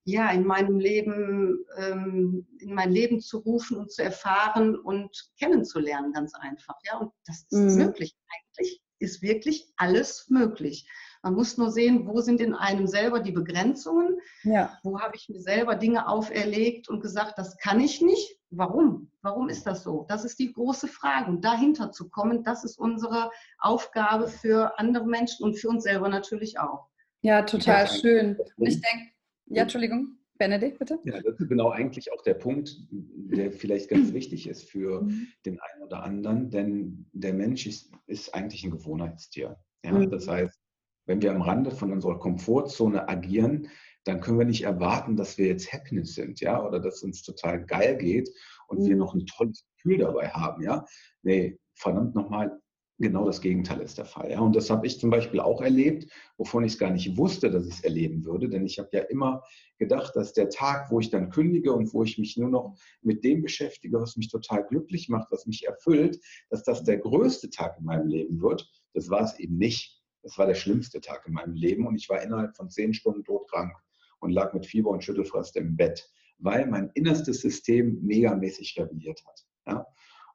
[0.06, 6.12] ja, in meinem Leben, ähm, in mein Leben zu rufen und zu erfahren und kennenzulernen,
[6.12, 6.76] ganz einfach.
[6.86, 7.86] Ja, und das ist mhm.
[7.86, 8.16] möglich.
[8.58, 10.88] Eigentlich ist wirklich alles möglich.
[11.22, 14.20] Man muss nur sehen, wo sind in einem selber die Begrenzungen?
[14.44, 14.78] Ja.
[14.84, 18.38] Wo habe ich mir selber Dinge auferlegt und gesagt, das kann ich nicht?
[18.50, 19.10] Warum?
[19.22, 20.06] Warum ist das so?
[20.10, 21.32] Das ist die große Frage.
[21.32, 26.10] Und dahinter zu kommen, das ist unsere Aufgabe für andere Menschen und für uns selber
[26.10, 26.90] natürlich auch.
[27.22, 28.38] Ja, total schön.
[28.58, 29.13] Und ich denke,
[29.48, 30.18] ja, Entschuldigung.
[30.38, 31.00] Benedikt, bitte.
[31.04, 35.28] Ja, das ist genau eigentlich auch der Punkt, der vielleicht ganz wichtig ist für mhm.
[35.46, 39.58] den einen oder anderen, denn der Mensch ist, ist eigentlich ein Gewohnheitstier.
[39.86, 39.92] Ja?
[39.92, 40.10] Mhm.
[40.10, 40.60] Das heißt,
[41.06, 43.68] wenn wir am Rande von unserer Komfortzone agieren,
[44.06, 47.66] dann können wir nicht erwarten, dass wir jetzt Happiness sind, ja, oder dass uns total
[47.66, 48.30] geil geht
[48.68, 48.86] und mhm.
[48.88, 50.86] wir noch ein tolles Gefühl dabei haben, ja.
[51.22, 52.60] Nee, verdammt nochmal,
[53.00, 54.32] genau das Gegenteil ist der Fall.
[54.32, 54.40] Ja?
[54.40, 57.68] Und das habe ich zum Beispiel auch erlebt, wovon ich es gar nicht wusste, dass
[57.68, 58.50] ich es erleben würde.
[58.50, 59.44] Denn ich habe ja immer
[59.78, 63.24] gedacht, dass der Tag, wo ich dann kündige und wo ich mich nur noch mit
[63.24, 67.78] dem beschäftige, was mich total glücklich macht, was mich erfüllt, dass das der größte Tag
[67.80, 68.70] in meinem Leben wird.
[68.94, 70.02] Das war es eben nicht.
[70.22, 73.24] Das war der schlimmste Tag in meinem Leben und ich war innerhalb von zehn Stunden
[73.26, 73.74] todkrank
[74.20, 79.46] und lag mit Fieber und Schüttelfrost im Bett, weil mein innerstes System megamäßig rebelliert hat.
[79.68, 79.86] Ja?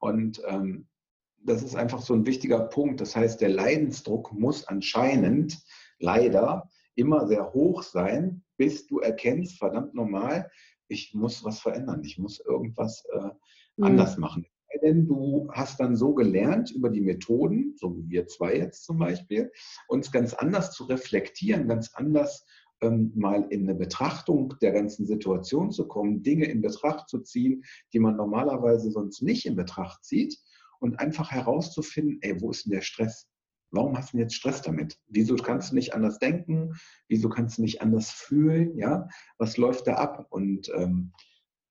[0.00, 0.86] Und ähm,
[1.44, 3.00] das ist einfach so ein wichtiger Punkt.
[3.00, 5.58] Das heißt, der Leidensdruck muss anscheinend
[5.98, 10.50] leider immer sehr hoch sein, bis du erkennst, verdammt normal,
[10.88, 13.30] ich muss was verändern, ich muss irgendwas äh,
[13.76, 13.84] mhm.
[13.84, 14.46] anders machen.
[14.82, 18.98] Denn du hast dann so gelernt über die Methoden, so wie wir zwei jetzt zum
[18.98, 19.50] Beispiel,
[19.88, 22.44] uns ganz anders zu reflektieren, ganz anders
[22.80, 27.64] ähm, mal in eine Betrachtung der ganzen Situation zu kommen, Dinge in Betracht zu ziehen,
[27.92, 30.38] die man normalerweise sonst nicht in Betracht zieht
[30.80, 33.26] und einfach herauszufinden, ey, wo ist denn der Stress?
[33.70, 34.98] Warum hast du jetzt Stress damit?
[35.08, 36.74] Wieso kannst du nicht anders denken?
[37.08, 38.76] Wieso kannst du nicht anders fühlen?
[38.78, 40.26] Ja, was läuft da ab?
[40.30, 41.12] Und ähm,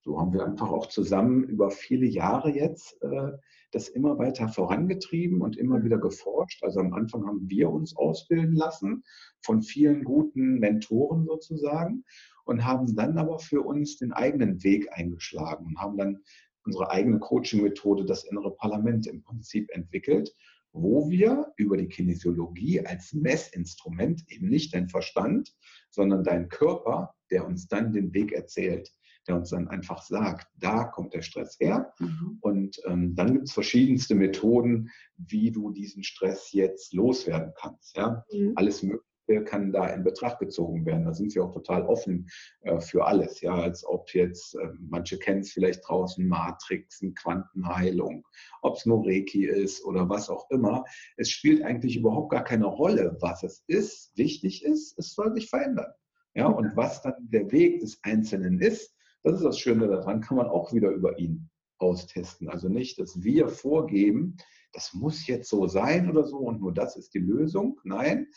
[0.07, 3.31] so haben wir einfach auch zusammen über viele Jahre jetzt äh,
[3.71, 6.63] das immer weiter vorangetrieben und immer wieder geforscht.
[6.63, 9.03] Also am Anfang haben wir uns ausbilden lassen
[9.41, 12.05] von vielen guten Mentoren sozusagen
[12.45, 16.19] und haben dann aber für uns den eigenen Weg eingeschlagen und haben dann
[16.67, 20.35] unsere eigene Coaching-Methode, das innere Parlament im Prinzip entwickelt,
[20.73, 25.55] wo wir über die Kinesiologie als Messinstrument eben nicht dein Verstand,
[25.89, 28.91] sondern dein Körper, der uns dann den Weg erzählt.
[29.27, 31.93] der uns dann einfach sagt, da kommt der Stress her.
[31.99, 32.37] Mhm.
[32.41, 37.97] Und ähm, dann gibt es verschiedenste Methoden, wie du diesen Stress jetzt loswerden kannst.
[37.97, 38.23] Ja?
[38.31, 38.53] Mhm.
[38.55, 39.03] Alles Mögliche
[39.45, 41.05] kann da in Betracht gezogen werden.
[41.05, 42.27] Da sind wir auch total offen
[42.61, 43.41] äh, für alles.
[43.41, 48.25] Ja, als ob jetzt, äh, manche kennen es vielleicht draußen, Matrixen, Quantenheilung,
[48.61, 50.83] ob es nur Reiki ist oder was auch immer.
[51.17, 54.11] Es spielt eigentlich überhaupt gar keine Rolle, was es ist.
[54.17, 55.91] Wichtig ist, es soll sich verändern.
[56.33, 60.37] Ja, und was dann der Weg des Einzelnen ist, das ist das Schöne daran, kann
[60.37, 62.49] man auch wieder über ihn austesten.
[62.49, 64.37] Also nicht, dass wir vorgeben,
[64.77, 67.79] das muss jetzt so sein oder so und nur das ist die Lösung.
[67.83, 68.27] Nein,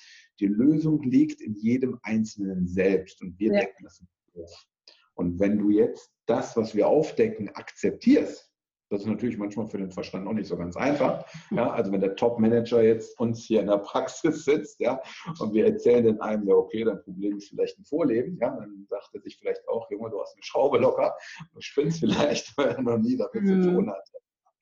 [0.40, 3.60] die Lösung liegt in jedem Einzelnen selbst und wir ja.
[3.60, 4.02] decken das
[4.34, 4.66] auf.
[5.12, 8.50] Und wenn du jetzt das, was wir aufdecken, akzeptierst,
[8.88, 11.26] das ist natürlich manchmal für den Verstand auch nicht so ganz einfach.
[11.50, 14.98] Ja, also wenn der Top-Manager jetzt uns hier in der Praxis sitzt, ja,
[15.40, 18.86] und wir erzählen den einem, ja, okay, dein Problem ist vielleicht ein Vorleben, ja, dann
[18.88, 21.14] sagt er sich vielleicht auch, Junge, du hast eine Schraube locker,
[21.52, 23.62] du spinnst vielleicht, weil er noch nie damit mhm.
[23.62, 24.08] zu tun hat.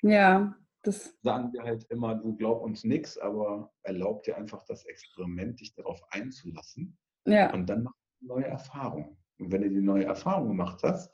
[0.03, 4.85] Ja, das sagen wir halt immer, du glaub uns nichts, aber erlaub dir einfach das
[4.85, 6.97] Experiment, dich darauf einzulassen.
[7.27, 7.53] Ja.
[7.53, 9.19] Und dann mach eine neue Erfahrung.
[9.39, 11.13] Und wenn du die neue Erfahrung gemacht hast,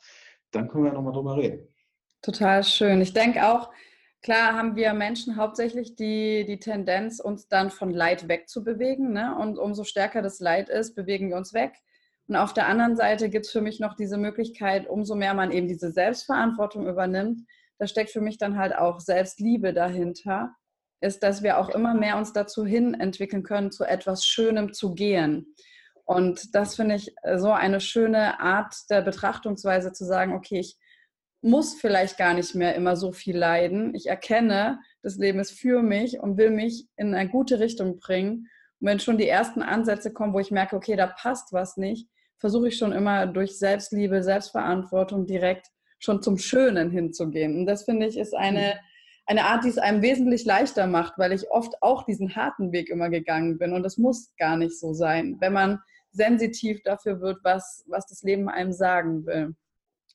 [0.50, 1.68] dann können wir ja nochmal drüber reden.
[2.22, 3.00] Total schön.
[3.00, 3.70] Ich denke auch,
[4.22, 9.12] klar haben wir Menschen hauptsächlich die, die Tendenz, uns dann von Leid wegzubewegen.
[9.12, 9.36] Ne?
[9.36, 11.72] Und umso stärker das Leid ist, bewegen wir uns weg.
[12.26, 15.50] Und auf der anderen Seite gibt es für mich noch diese Möglichkeit, umso mehr man
[15.50, 17.40] eben diese Selbstverantwortung übernimmt,
[17.78, 20.54] da steckt für mich dann halt auch Selbstliebe dahinter,
[21.00, 24.94] ist, dass wir auch immer mehr uns dazu hin entwickeln können, zu etwas Schönem zu
[24.94, 25.54] gehen.
[26.04, 30.78] Und das finde ich so eine schöne Art der Betrachtungsweise zu sagen, okay, ich
[31.42, 33.94] muss vielleicht gar nicht mehr immer so viel leiden.
[33.94, 38.48] Ich erkenne, das Leben ist für mich und will mich in eine gute Richtung bringen.
[38.80, 42.08] Und wenn schon die ersten Ansätze kommen, wo ich merke, okay, da passt was nicht,
[42.38, 45.68] versuche ich schon immer durch Selbstliebe, Selbstverantwortung direkt
[46.04, 47.58] schon zum Schönen hinzugehen.
[47.58, 48.78] Und das finde ich ist eine,
[49.26, 52.90] eine Art, die es einem wesentlich leichter macht, weil ich oft auch diesen harten Weg
[52.90, 53.72] immer gegangen bin.
[53.72, 55.80] Und das muss gar nicht so sein, wenn man
[56.12, 59.54] sensitiv dafür wird, was, was das Leben einem sagen will.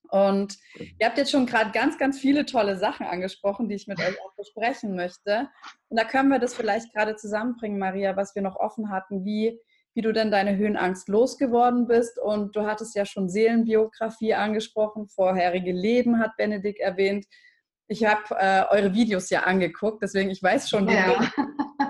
[0.10, 0.58] Und
[0.98, 4.20] ihr habt jetzt schon gerade ganz, ganz viele tolle Sachen angesprochen, die ich mit euch
[4.26, 5.50] auch besprechen möchte.
[5.90, 9.60] Und da können wir das vielleicht gerade zusammenbringen, Maria, was wir noch offen hatten, wie
[9.96, 12.20] wie du denn deine Höhenangst losgeworden bist.
[12.20, 17.26] Und du hattest ja schon Seelenbiografie angesprochen, vorherige Leben hat Benedikt erwähnt.
[17.88, 21.20] Ich habe äh, eure Videos ja angeguckt, deswegen ich weiß schon, ja.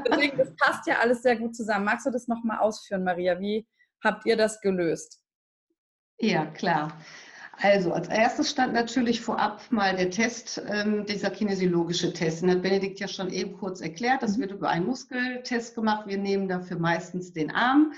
[0.09, 1.85] deswegen das passt ja alles sehr gut zusammen.
[1.85, 3.39] Magst du das nochmal ausführen, Maria?
[3.39, 3.67] Wie
[4.03, 5.21] habt ihr das gelöst?
[6.19, 6.97] Ja, klar.
[7.61, 12.41] Also als erstes stand natürlich vorab mal der Test, ähm, dieser kinesiologische Test.
[12.41, 14.23] Den hat Benedikt ja schon eben kurz erklärt.
[14.23, 14.41] Das mhm.
[14.41, 16.07] wird über einen Muskeltest gemacht.
[16.07, 17.91] Wir nehmen dafür meistens den Arm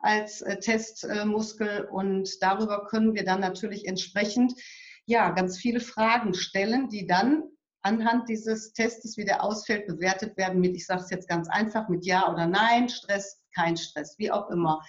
[0.00, 4.52] als äh, Testmuskel äh, und darüber können wir dann natürlich entsprechend
[5.06, 7.44] ja ganz viele Fragen stellen, die dann
[7.82, 11.88] anhand dieses Testes, wie der ausfällt, bewertet werden mit, ich sage es jetzt ganz einfach,
[11.88, 14.82] mit Ja oder Nein, Stress, kein Stress, wie auch immer.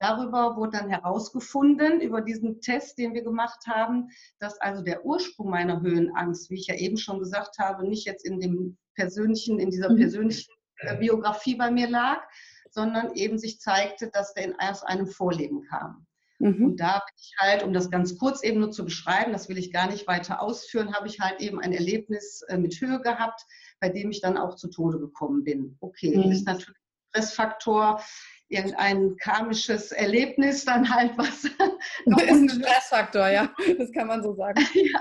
[0.00, 4.08] Darüber wurde dann herausgefunden, über diesen Test, den wir gemacht haben,
[4.38, 8.24] dass also der Ursprung meiner Höhenangst, wie ich ja eben schon gesagt habe, nicht jetzt
[8.24, 9.96] in dem persönlichen, in dieser mhm.
[9.96, 12.22] persönlichen äh, Biografie bei mir lag,
[12.70, 16.06] sondern eben sich zeigte, dass der aus einem Vorleben kam.
[16.38, 16.64] Mhm.
[16.64, 19.58] Und da bin ich halt, um das ganz kurz eben nur zu beschreiben, das will
[19.58, 23.44] ich gar nicht weiter ausführen, habe ich halt eben ein Erlebnis äh, mit Höhe gehabt,
[23.80, 25.76] bei dem ich dann auch zu Tode gekommen bin.
[25.80, 26.30] Okay, mhm.
[26.30, 28.00] ist natürlich ein Stressfaktor
[28.48, 31.42] irgendein karmisches Erlebnis dann halt was.
[32.06, 34.64] Das ist ein Stressfaktor, ja, das kann man so sagen.
[34.74, 35.00] ja.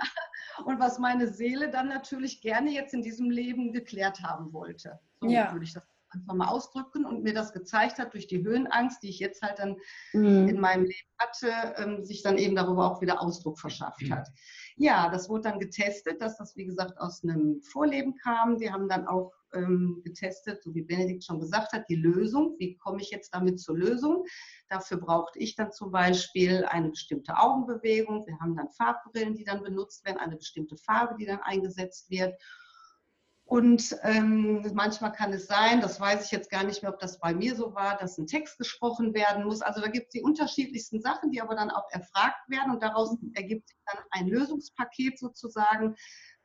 [0.66, 5.00] Und was meine Seele dann natürlich gerne jetzt in diesem Leben geklärt haben wollte.
[5.22, 5.52] So ja.
[5.52, 9.10] würde ich das einfach mal ausdrücken und mir das gezeigt hat durch die Höhenangst, die
[9.10, 9.78] ich jetzt halt dann
[10.14, 10.48] mhm.
[10.48, 14.14] in meinem Leben hatte, ähm, sich dann eben darüber auch wieder Ausdruck verschafft mhm.
[14.14, 14.30] hat.
[14.76, 18.60] Ja, das wurde dann getestet, dass das wie gesagt aus einem Vorleben kam.
[18.60, 22.56] Wir haben dann auch ähm, getestet, so wie Benedikt schon gesagt hat, die Lösung.
[22.60, 24.24] Wie komme ich jetzt damit zur Lösung?
[24.70, 28.26] Dafür brauchte ich dann zum Beispiel eine bestimmte Augenbewegung.
[28.28, 32.36] Wir haben dann Farbbrillen, die dann benutzt werden, eine bestimmte Farbe, die dann eingesetzt wird.
[33.48, 37.18] Und ähm, manchmal kann es sein, das weiß ich jetzt gar nicht mehr, ob das
[37.18, 39.62] bei mir so war, dass ein Text gesprochen werden muss.
[39.62, 43.18] Also da gibt es die unterschiedlichsten Sachen, die aber dann auch erfragt werden und daraus
[43.36, 45.96] ergibt sich dann ein Lösungspaket sozusagen,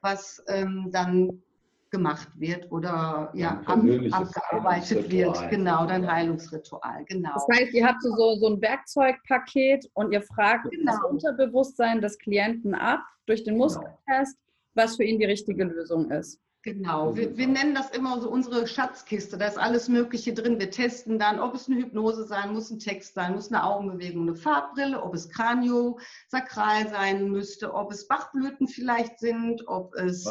[0.01, 1.43] was ähm, dann
[1.91, 5.51] gemacht wird oder ja, abgearbeitet wird.
[5.51, 7.05] Genau, dein Heilungsritual.
[7.07, 7.33] Genau.
[7.35, 10.93] Das heißt, ihr habt so, so ein Werkzeugpaket und ihr fragt genau.
[10.93, 13.65] das Unterbewusstsein des Klienten ab durch den genau.
[13.65, 14.39] Muskeltest,
[14.75, 16.41] was für ihn die richtige Lösung ist.
[16.65, 19.37] Genau, wir, wir, nennen das immer so unsere Schatzkiste.
[19.37, 20.61] Da ist alles Mögliche drin.
[20.61, 24.29] Wir testen dann, ob es eine Hypnose sein muss, ein Text sein muss, eine Augenbewegung,
[24.29, 30.25] eine Farbbrille, ob es Kraniosakral sein müsste, ob es Bachblüten vielleicht sind, ob es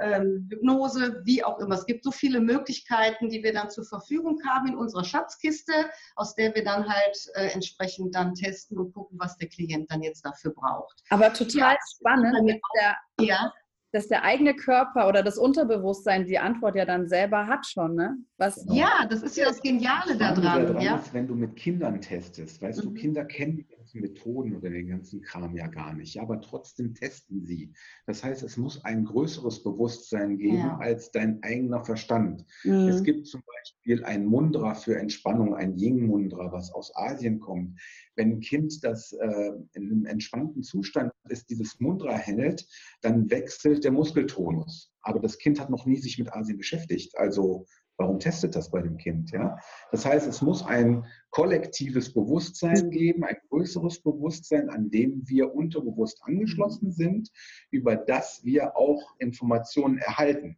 [0.00, 1.74] ähm, Hypnose, wie auch immer.
[1.74, 5.72] Es gibt so viele Möglichkeiten, die wir dann zur Verfügung haben in unserer Schatzkiste,
[6.14, 10.04] aus der wir dann halt äh, entsprechend dann testen und gucken, was der Klient dann
[10.04, 11.02] jetzt dafür braucht.
[11.10, 13.52] Aber total ja, spannend, der, ja
[13.92, 18.16] dass der eigene Körper oder das Unterbewusstsein die Antwort ja dann selber hat schon, ne?
[18.36, 18.74] Was genau.
[18.74, 20.42] ja, das ist ja das Geniale daran.
[20.42, 20.96] daran ja?
[20.96, 22.94] Ist, wenn du mit Kindern testest, weißt mhm.
[22.94, 26.40] du, Kinder kennen die ganzen Methoden oder den ganzen Kram ja gar nicht, ja, aber
[26.40, 27.72] trotzdem testen sie.
[28.06, 30.76] Das heißt, es muss ein größeres Bewusstsein geben ja.
[30.78, 32.44] als dein eigener Verstand.
[32.64, 32.88] Mhm.
[32.88, 37.80] Es gibt zum Beispiel ein Mundra für Entspannung, ein Ying-Mundra, was aus Asien kommt.
[38.14, 42.66] Wenn ein Kind, das äh, in einem entspannten Zustand ist, dieses Mundra hält,
[43.00, 44.92] dann wechselt der Muskeltonus.
[45.00, 47.16] Aber das Kind hat noch nie sich mit Asien beschäftigt.
[47.16, 47.66] Also
[47.98, 49.32] Warum testet das bei dem Kind?
[49.32, 49.58] Ja?
[49.90, 56.22] Das heißt, es muss ein kollektives Bewusstsein geben, ein größeres Bewusstsein, an dem wir unterbewusst
[56.22, 57.28] angeschlossen sind,
[57.72, 60.56] über das wir auch Informationen erhalten.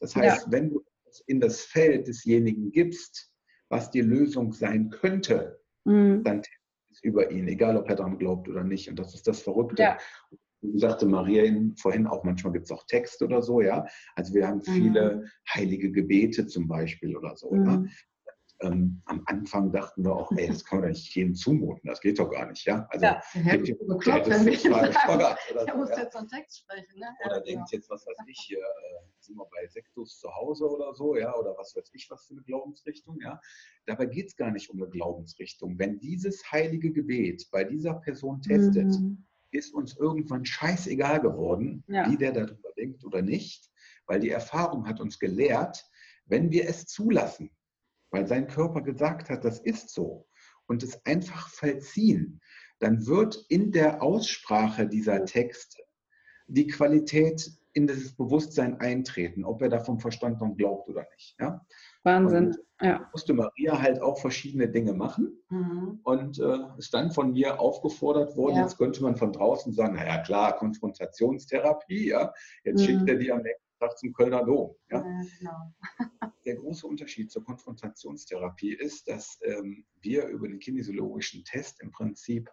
[0.00, 0.52] Das heißt, ja.
[0.52, 0.84] wenn du
[1.26, 3.30] in das Feld desjenigen gibst,
[3.68, 6.24] was die Lösung sein könnte, mhm.
[6.24, 6.42] dann
[6.90, 8.88] es über ihn, egal ob er daran glaubt oder nicht.
[8.88, 9.80] Und das ist das Verrückte.
[9.80, 9.98] Ja
[10.74, 11.44] sagte Maria
[11.76, 13.86] vorhin auch, manchmal gibt es auch Text oder so, ja.
[14.14, 15.30] Also wir haben viele mhm.
[15.54, 17.66] heilige Gebete zum Beispiel oder so, mhm.
[17.66, 17.84] ja.
[18.62, 21.98] Ähm, am Anfang dachten wir auch, ey, das kann man doch nicht jedem zumuten, das
[21.98, 22.86] geht doch gar nicht, ja.
[22.90, 26.98] Also, ja, denkt ihr, bekloppt, wenn wir sagen, oder muss jetzt so einen Text sprechen,
[26.98, 27.06] ne?
[27.24, 27.66] Oder ja, denkt genau.
[27.70, 28.62] jetzt, was weiß ich, hier äh,
[29.20, 32.34] sind wir bei Sektus zu Hause oder so, ja, oder was weiß ich, was für
[32.34, 33.40] eine Glaubensrichtung, ja.
[33.86, 35.78] Dabei geht es gar nicht um eine Glaubensrichtung.
[35.78, 42.10] Wenn dieses heilige Gebet bei dieser Person testet, mhm ist uns irgendwann scheißegal geworden, ja.
[42.10, 43.70] wie der darüber denkt oder nicht,
[44.06, 45.84] weil die Erfahrung hat uns gelehrt,
[46.26, 47.50] wenn wir es zulassen,
[48.10, 50.28] weil sein Körper gesagt hat, das ist so,
[50.66, 52.40] und es einfach vollziehen,
[52.78, 55.82] dann wird in der Aussprache dieser Texte
[56.46, 61.36] die Qualität in das Bewusstsein eintreten, ob er da vom Verstand noch glaubt oder nicht.
[61.38, 61.64] Ja?
[62.02, 62.46] Wahnsinn.
[62.46, 63.08] Und ja.
[63.12, 66.00] musste Maria halt auch verschiedene Dinge machen mhm.
[66.02, 68.56] und äh, ist dann von mir aufgefordert worden.
[68.56, 68.62] Ja.
[68.62, 72.32] Jetzt könnte man von draußen sagen, naja klar, Konfrontationstherapie, ja,
[72.64, 72.84] jetzt mhm.
[72.84, 74.74] schickt er die am nächsten Tag zum Kölner Dom.
[74.90, 75.02] Ja?
[75.38, 75.74] genau.
[76.46, 82.50] Der große Unterschied zur Konfrontationstherapie ist, dass ähm, wir über den kinesiologischen Test im Prinzip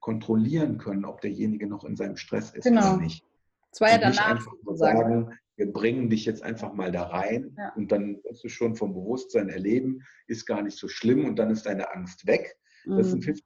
[0.00, 2.94] kontrollieren können, ob derjenige noch in seinem Stress ist genau.
[2.94, 3.22] oder nicht.
[3.70, 7.72] Es war ja danach einfach sagen, wir bringen dich jetzt einfach mal da rein ja.
[7.74, 11.50] und dann wirst du schon vom Bewusstsein erleben, ist gar nicht so schlimm und dann
[11.50, 12.56] ist deine Angst weg.
[12.86, 12.96] Mhm.
[12.96, 13.44] Das sind 50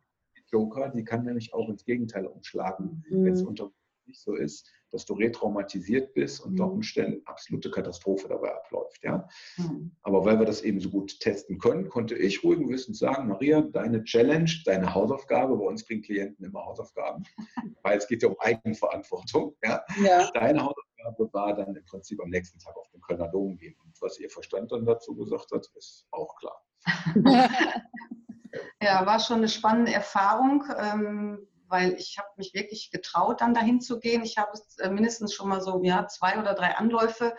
[0.52, 3.24] Joker, die kann nämlich auch ins Gegenteil umschlagen, mhm.
[3.24, 3.72] wenn es unter
[4.06, 6.72] nicht so ist, dass du retraumatisiert bist und unter mhm.
[6.72, 9.02] Umständen absolute Katastrophe dabei abläuft.
[9.02, 9.26] Ja?
[9.56, 9.92] Mhm.
[10.02, 13.62] Aber weil wir das eben so gut testen können, konnte ich ruhigen Wissens sagen, Maria,
[13.62, 17.22] deine Challenge, deine Hausaufgabe, bei uns kriegen Klienten immer Hausaufgaben,
[17.82, 19.56] weil es geht ja um Eigenverantwortung.
[19.64, 19.82] Ja?
[20.04, 20.30] ja.
[20.32, 20.91] Deine Hausaufgabe
[21.32, 23.76] war dann im Prinzip am nächsten Tag auf den Kölner Dom gehen.
[23.84, 26.64] Und was ihr Verstand dann dazu gesagt hat, ist auch klar.
[28.82, 30.64] ja, war schon eine spannende Erfahrung.
[30.76, 34.22] Ähm, weil ich habe mich wirklich getraut, dann dahin zu gehen.
[34.22, 37.34] Ich habe äh, mindestens schon mal so ja, zwei oder drei Anläufe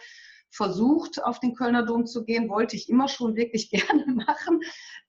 [0.50, 4.60] versucht, auf den Kölner Dom zu gehen, wollte ich immer schon wirklich gerne machen.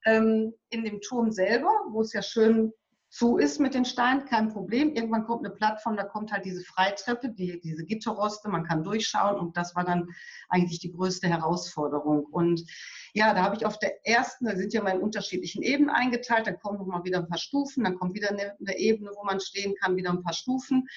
[0.05, 2.73] Ähm, in dem Turm selber, wo es ja schön
[3.15, 4.93] zu ist mit den Steinen, kein Problem.
[4.93, 9.39] Irgendwann kommt eine Plattform, da kommt halt diese Freitreppe, die, diese Gitterroste, man kann durchschauen
[9.39, 10.09] und das war dann
[10.49, 12.25] eigentlich die größte Herausforderung.
[12.25, 12.65] Und
[13.13, 16.49] ja, da habe ich auf der ersten, da sind ja mal in unterschiedlichen Ebenen eingeteilt,
[16.49, 19.39] dann kommen nochmal wieder ein paar Stufen, dann kommt wieder eine, eine, Ebene, wo man
[19.39, 20.89] stehen kann, wieder ein paar Stufen.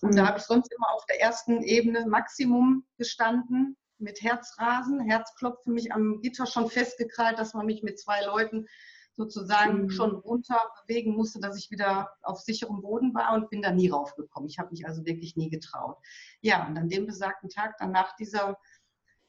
[0.00, 5.74] Und da habe ich sonst immer auf der ersten Ebene Maximum gestanden mit Herzrasen, Herzklopfen
[5.74, 8.66] mich am Gitter schon festgekrallt, dass man mich mit zwei Leuten
[9.16, 9.90] sozusagen mhm.
[9.90, 13.88] schon runter bewegen musste, dass ich wieder auf sicherem Boden war und bin da nie
[13.88, 14.48] raufgekommen.
[14.48, 15.96] Ich habe mich also wirklich nie getraut.
[16.40, 18.58] Ja, und an dem besagten Tag, dann nach dieser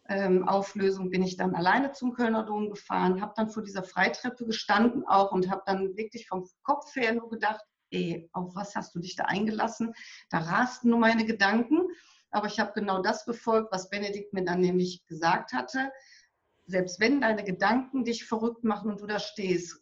[0.09, 4.45] ähm, Auflösung, bin ich dann alleine zum Kölner Dom gefahren, habe dann vor dieser Freitreppe
[4.45, 8.93] gestanden auch und habe dann wirklich vom Kopf her nur gedacht, ey, auf was hast
[8.95, 9.93] du dich da eingelassen?
[10.29, 11.87] Da rasten nur meine Gedanken.
[12.29, 15.91] Aber ich habe genau das befolgt, was Benedikt mir dann nämlich gesagt hatte
[16.67, 19.81] selbst wenn deine Gedanken dich verrückt machen und du da stehst,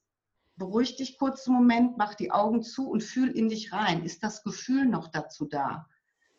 [0.56, 4.04] beruhig dich kurz einen Moment, mach die Augen zu und fühl in dich rein.
[4.04, 5.88] Ist das Gefühl noch dazu da?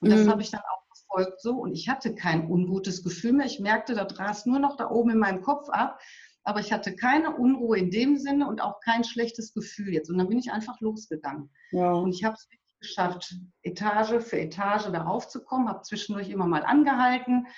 [0.00, 0.30] Und das mhm.
[0.30, 1.56] habe ich dann auch befolgt so.
[1.56, 3.46] Und ich hatte kein ungutes Gefühl mehr.
[3.46, 6.00] Ich merkte, da dras nur noch da oben in meinem Kopf ab.
[6.44, 10.10] Aber ich hatte keine Unruhe in dem Sinne und auch kein schlechtes Gefühl jetzt.
[10.10, 11.50] Und dann bin ich einfach losgegangen.
[11.72, 11.92] Ja.
[11.92, 16.64] Und ich habe es wirklich geschafft, Etage für Etage da raufzukommen, habe zwischendurch immer mal
[16.64, 17.48] angehalten,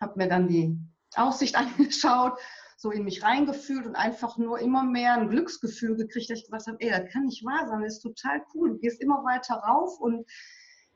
[0.00, 0.76] habe mir dann die
[1.18, 2.38] Aussicht angeschaut,
[2.76, 6.66] so in mich reingefühlt und einfach nur immer mehr ein Glücksgefühl gekriegt, dass ich gesagt
[6.66, 8.70] habe, ey, das kann nicht wahr sein, das ist total cool.
[8.70, 10.28] Du gehst immer weiter rauf und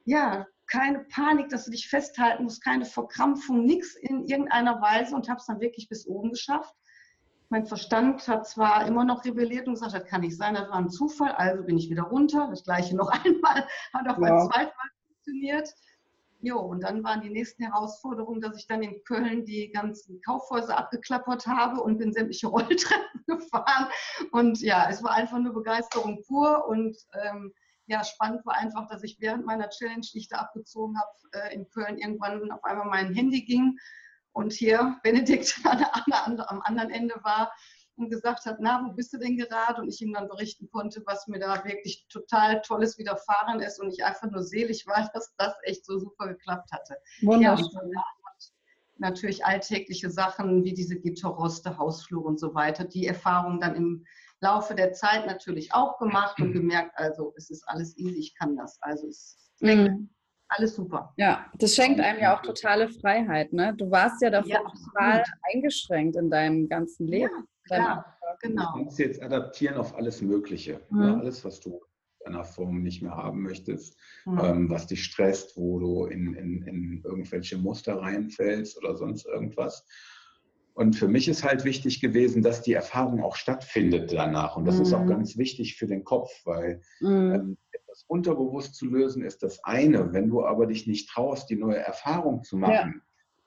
[0.04, 5.28] ja, keine Panik, dass du dich festhalten musst, keine Verkrampfung, nichts in irgendeiner Weise und
[5.28, 6.74] habe es dann wirklich bis oben geschafft.
[7.48, 10.78] Mein Verstand hat zwar immer noch rebelliert und gesagt, das kann nicht sein, das war
[10.78, 12.48] ein Zufall, also bin ich wieder runter.
[12.50, 14.28] Das gleiche noch einmal, hat auch ja.
[14.28, 15.72] beim zweiten Mal funktioniert.
[16.47, 20.78] Jo, und dann waren die nächsten Herausforderungen, dass ich dann in Köln die ganzen Kaufhäuser
[20.78, 23.88] abgeklappert habe und bin sämtliche Rolltreppen gefahren.
[24.30, 26.68] Und ja, es war einfach nur Begeisterung pur.
[26.68, 27.53] Und ähm,
[27.86, 31.53] ja, spannend war einfach, dass ich während meiner Challenge, die ich da abgezogen habe, äh,
[31.53, 33.76] in Köln irgendwann auf einmal mein Handy ging
[34.30, 37.51] und hier Benedikt am anderen Ende war
[37.97, 39.80] und gesagt hat, na, wo bist du denn gerade?
[39.80, 43.92] Und ich ihm dann berichten konnte, was mir da wirklich total Tolles widerfahren ist und
[43.92, 46.97] ich einfach nur selig war, dass das echt so super geklappt hatte.
[47.22, 47.90] Wunderschön.
[47.94, 48.05] Ja,
[48.99, 52.84] natürlich alltägliche Sachen wie diese Gitterroste, Hausflur und so weiter.
[52.84, 54.05] Die Erfahrung dann im
[54.40, 58.57] Laufe der Zeit natürlich auch gemacht und gemerkt, also es ist alles easy, ich kann
[58.57, 58.78] das.
[58.82, 60.11] Also es ist mhm.
[60.49, 61.12] alles super.
[61.16, 63.53] Ja, das schenkt einem ja auch totale Freiheit.
[63.53, 63.74] Ne?
[63.76, 67.34] Du warst ja davor ja, total eingeschränkt in deinem ganzen Leben.
[67.34, 67.44] Ja.
[67.70, 68.04] Ja,
[68.40, 68.72] genau.
[68.72, 70.80] Du kannst jetzt adaptieren auf alles Mögliche.
[70.90, 71.02] Mhm.
[71.02, 71.80] Ja, alles, was du
[72.26, 74.40] in einer Form nicht mehr haben möchtest, mhm.
[74.42, 79.86] ähm, was dich stresst, wo du in, in, in irgendwelche Muster reinfällst oder sonst irgendwas.
[80.74, 84.56] Und für mich ist halt wichtig gewesen, dass die Erfahrung auch stattfindet danach.
[84.56, 84.82] Und das mhm.
[84.82, 85.08] ist auch mhm.
[85.08, 87.32] ganz wichtig für den Kopf, weil mhm.
[87.32, 90.12] ähm, etwas unterbewusst zu lösen ist das eine.
[90.12, 93.00] Wenn du aber dich nicht traust, die neue Erfahrung zu machen,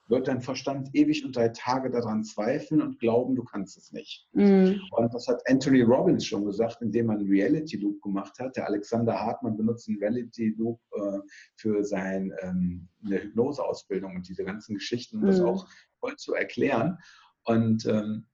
[0.09, 4.27] wird dein Verstand ewig und drei Tage daran zweifeln und glauben, du kannst es nicht.
[4.33, 4.81] Mhm.
[4.91, 8.57] Und das hat Anthony Robbins schon gesagt, indem er einen Reality Loop gemacht hat.
[8.57, 11.19] Der Alexander Hartmann benutzt einen Reality Loop äh,
[11.55, 15.27] für seine ähm, Hypnoseausbildung und diese ganzen Geschichten, um mhm.
[15.27, 15.67] das auch
[15.99, 16.97] voll zu erklären.
[17.45, 18.25] Und ähm,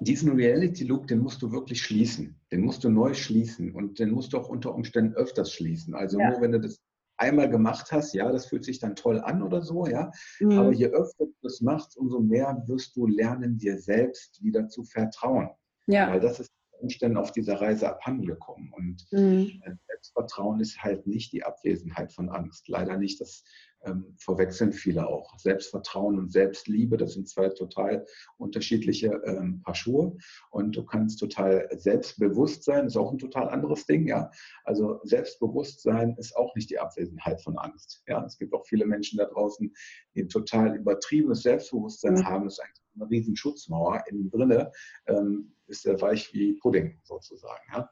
[0.00, 2.38] diesen Reality Loop, den musst du wirklich schließen.
[2.52, 5.94] Den musst du neu schließen und den musst du auch unter Umständen öfters schließen.
[5.94, 6.30] Also ja.
[6.30, 6.82] nur wenn du das
[7.18, 10.10] einmal gemacht hast, ja, das fühlt sich dann toll an oder so, ja.
[10.40, 10.58] Mhm.
[10.58, 14.84] Aber je öfter du das machst, umso mehr wirst du lernen, dir selbst wieder zu
[14.84, 15.50] vertrauen.
[15.86, 16.10] Ja.
[16.10, 18.72] Weil das ist Umständen auf dieser Reise abhandengekommen.
[18.72, 19.60] Und mhm.
[19.64, 22.68] Äh, Selbstvertrauen ist halt nicht die Abwesenheit von Angst.
[22.68, 23.20] Leider nicht.
[23.20, 23.44] Das
[23.86, 25.38] ähm, verwechseln viele auch.
[25.38, 28.04] Selbstvertrauen und Selbstliebe, das sind zwei total
[28.38, 30.16] unterschiedliche ähm, Paar Schuhe.
[30.50, 34.30] Und du kannst total selbstbewusst sein, ist auch ein total anderes Ding, ja.
[34.64, 38.02] Also Selbstbewusstsein ist auch nicht die Abwesenheit von Angst.
[38.06, 39.72] Ja, es gibt auch viele Menschen da draußen,
[40.14, 42.26] die ein total übertriebenes Selbstbewusstsein mhm.
[42.26, 42.44] haben.
[42.44, 44.72] Das ist eigentlich eine riesen Schutzmauer innen drinne,
[45.06, 47.90] ähm, ist der weich wie Pudding sozusagen, ja.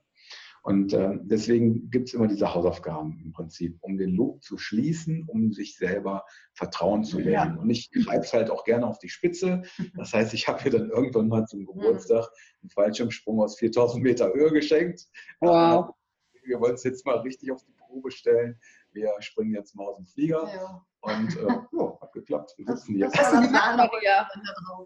[0.65, 5.25] Und äh, deswegen gibt es immer diese Hausaufgaben im Prinzip, um den Loop zu schließen,
[5.29, 7.57] um sich selber vertrauen zu lernen.
[7.57, 7.61] Ja.
[7.61, 9.61] Und ich treibe es halt auch gerne auf die Spitze.
[9.95, 12.27] Das heißt, ich habe mir dann irgendwann mal zum Geburtstag
[12.63, 15.07] einen Fallschirmsprung aus 4000 Meter Höhe geschenkt.
[15.41, 15.91] Wow.
[16.47, 18.59] Wir wollen es jetzt mal richtig auf die Probe stellen.
[18.93, 20.47] Wir springen jetzt mal aus dem Flieger.
[20.47, 20.87] Ja.
[21.01, 22.55] Und äh, ja, hat geklappt.
[22.57, 23.11] Wir sitzen hier.
[23.11, 23.53] Das das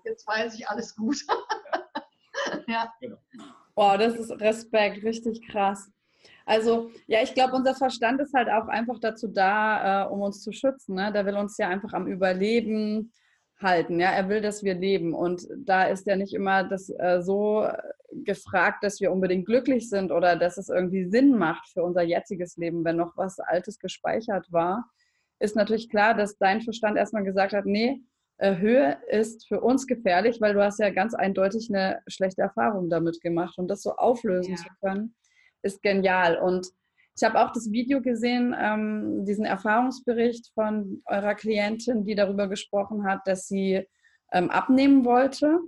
[0.04, 1.24] Jetzt weiß ich alles gut.
[2.68, 2.92] ja.
[3.00, 3.16] Genau.
[3.74, 5.90] Boah, das ist Respekt, richtig krass.
[6.44, 10.42] Also, ja, ich glaube, unser Verstand ist halt auch einfach dazu da, äh, um uns
[10.42, 10.94] zu schützen.
[10.94, 11.12] Ne?
[11.12, 13.12] Der will uns ja einfach am Überleben
[13.60, 14.00] halten.
[14.00, 15.12] Ja, er will, dass wir leben.
[15.14, 17.68] Und da ist ja nicht immer das äh, so
[18.10, 22.56] gefragt, dass wir unbedingt glücklich sind oder dass es irgendwie Sinn macht für unser jetziges
[22.56, 24.88] Leben, wenn noch was Altes gespeichert war.
[25.40, 28.02] Ist natürlich klar, dass dein Verstand erstmal gesagt hat, nee,
[28.40, 33.20] Höhe ist für uns gefährlich, weil du hast ja ganz eindeutig eine schlechte Erfahrung damit
[33.20, 33.58] gemacht.
[33.58, 34.56] Und das so auflösen ja.
[34.56, 35.14] zu können,
[35.62, 36.38] ist genial.
[36.38, 36.68] Und
[37.16, 43.04] ich habe auch das Video gesehen, ähm, diesen Erfahrungsbericht von eurer Klientin, die darüber gesprochen
[43.04, 43.84] hat, dass sie
[44.32, 45.58] ähm, abnehmen wollte.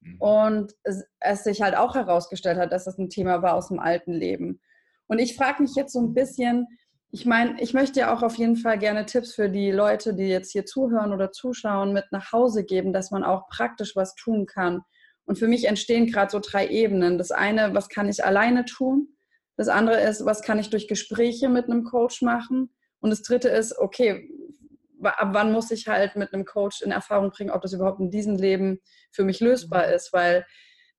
[0.00, 0.16] Mhm.
[0.18, 3.80] Und es, es, sich halt auch herausgestellt hat, dass das ein Thema war aus dem
[3.80, 4.60] alten Leben.
[5.08, 6.66] Und ich frage mich jetzt so ein bisschen,
[7.10, 10.28] ich meine, ich möchte ja auch auf jeden Fall gerne Tipps für die Leute, die
[10.28, 14.46] jetzt hier zuhören oder zuschauen, mit nach Hause geben, dass man auch praktisch was tun
[14.46, 14.82] kann.
[15.24, 17.16] Und für mich entstehen gerade so drei Ebenen.
[17.18, 19.16] Das eine, was kann ich alleine tun?
[19.56, 22.70] Das andere ist, was kann ich durch Gespräche mit einem Coach machen?
[23.00, 24.30] Und das dritte ist, okay,
[25.02, 28.10] ab wann muss ich halt mit einem Coach in Erfahrung bringen, ob das überhaupt in
[28.10, 28.80] diesem Leben
[29.10, 30.12] für mich lösbar ist?
[30.12, 30.46] Weil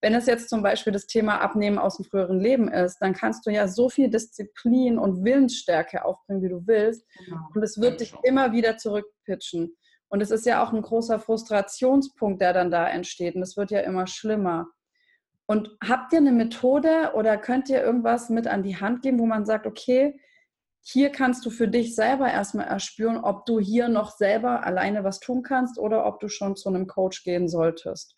[0.02, 3.46] wenn es jetzt zum Beispiel das Thema Abnehmen aus dem früheren Leben ist, dann kannst
[3.46, 7.06] du ja so viel Disziplin und Willensstärke aufbringen, wie du willst.
[7.26, 7.42] Genau.
[7.54, 9.76] Und es wird dich immer wieder zurückpitchen.
[10.08, 13.36] Und es ist ja auch ein großer Frustrationspunkt, der dann da entsteht.
[13.36, 14.68] Und es wird ja immer schlimmer.
[15.46, 19.26] Und habt ihr eine Methode oder könnt ihr irgendwas mit an die Hand geben, wo
[19.26, 20.20] man sagt, okay,
[20.82, 25.20] hier kannst du für dich selber erstmal erspüren, ob du hier noch selber alleine was
[25.20, 28.16] tun kannst oder ob du schon zu einem Coach gehen solltest.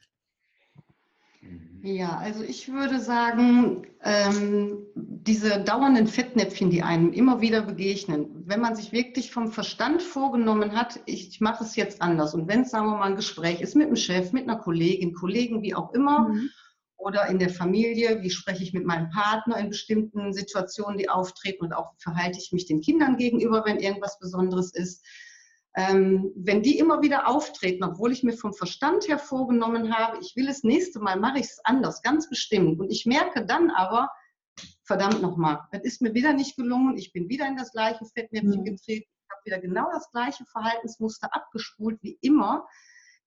[1.84, 8.60] Ja, also ich würde sagen, ähm, diese dauernden Fettnäpfchen, die einem immer wieder begegnen, wenn
[8.60, 12.70] man sich wirklich vom Verstand vorgenommen hat, ich mache es jetzt anders und wenn es,
[12.70, 15.92] sagen wir mal, ein Gespräch ist mit einem Chef, mit einer Kollegin, Kollegen, wie auch
[15.94, 16.50] immer, mhm.
[16.98, 21.66] oder in der Familie, wie spreche ich mit meinem Partner in bestimmten Situationen, die auftreten
[21.66, 25.04] und auch verhalte ich mich den Kindern gegenüber, wenn irgendwas Besonderes ist,
[25.76, 30.36] ähm, wenn die immer wieder auftreten, obwohl ich mir vom Verstand her vorgenommen habe, ich
[30.36, 32.80] will es nächste Mal, mache ich es anders, ganz bestimmt.
[32.80, 34.10] Und ich merke dann aber,
[34.84, 38.62] verdammt nochmal, es ist mir wieder nicht gelungen, ich bin wieder in das gleiche Fettnäpfchen
[38.62, 38.66] mhm.
[38.66, 42.68] getreten, ich habe wieder genau das gleiche Verhaltensmuster abgespult wie immer,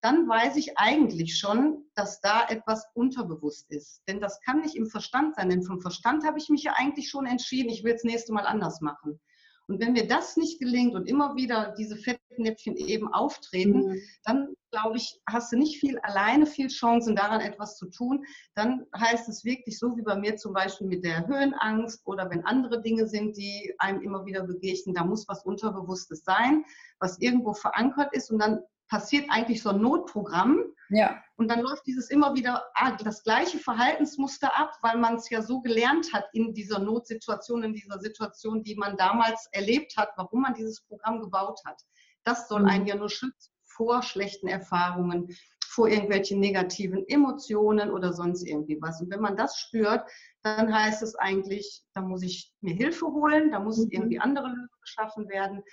[0.01, 4.03] dann weiß ich eigentlich schon, dass da etwas unterbewusst ist.
[4.07, 7.09] Denn das kann nicht im Verstand sein, denn vom Verstand habe ich mich ja eigentlich
[7.09, 9.19] schon entschieden, ich will es nächste Mal anders machen.
[9.67, 14.01] Und wenn mir das nicht gelingt und immer wieder diese Fettnäpfchen eben auftreten, mhm.
[14.23, 18.25] dann glaube ich, hast du nicht viel alleine viel Chancen daran etwas zu tun.
[18.55, 22.45] Dann heißt es wirklich so wie bei mir zum Beispiel mit der Höhenangst oder wenn
[22.45, 26.65] andere Dinge sind, die einem immer wieder begegnen, da muss was Unterbewusstes sein,
[26.99, 28.59] was irgendwo verankert ist und dann
[28.89, 30.61] passiert eigentlich so ein Notprogramm.
[30.89, 31.21] Ja.
[31.35, 35.41] Und dann läuft dieses immer wieder ah, das gleiche Verhaltensmuster ab, weil man es ja
[35.41, 40.41] so gelernt hat in dieser Notsituation, in dieser Situation, die man damals erlebt hat, warum
[40.41, 41.81] man dieses Programm gebaut hat.
[42.23, 42.69] Das soll mhm.
[42.69, 45.27] einen ja nur schützen vor schlechten Erfahrungen,
[45.67, 49.01] vor irgendwelchen negativen Emotionen oder sonst irgendwie was.
[49.01, 50.09] Und wenn man das spürt,
[50.41, 53.89] dann heißt es eigentlich, da muss ich mir Hilfe holen, da muss mhm.
[53.91, 55.63] irgendwie andere Lösungen geschaffen werden.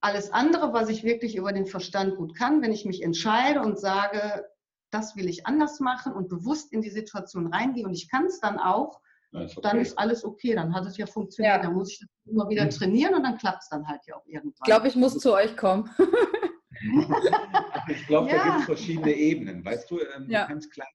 [0.00, 3.78] Alles andere, was ich wirklich über den Verstand gut kann, wenn ich mich entscheide und
[3.78, 4.46] sage,
[4.90, 8.40] das will ich anders machen und bewusst in die Situation reingehe und ich kann es
[8.40, 9.00] dann auch,
[9.32, 9.68] ist okay.
[9.68, 11.56] dann ist alles okay, dann hat es ja funktioniert.
[11.56, 11.62] Ja.
[11.62, 14.26] Dann muss ich das immer wieder trainieren und dann klappt es dann halt ja auch
[14.26, 14.54] irgendwann.
[14.56, 15.90] Ich glaube, ich muss zu euch kommen.
[17.88, 18.36] ich glaube, ja.
[18.36, 19.64] da gibt es verschiedene Ebenen.
[19.64, 20.46] Weißt du, ähm, ja.
[20.46, 20.90] kannst kleine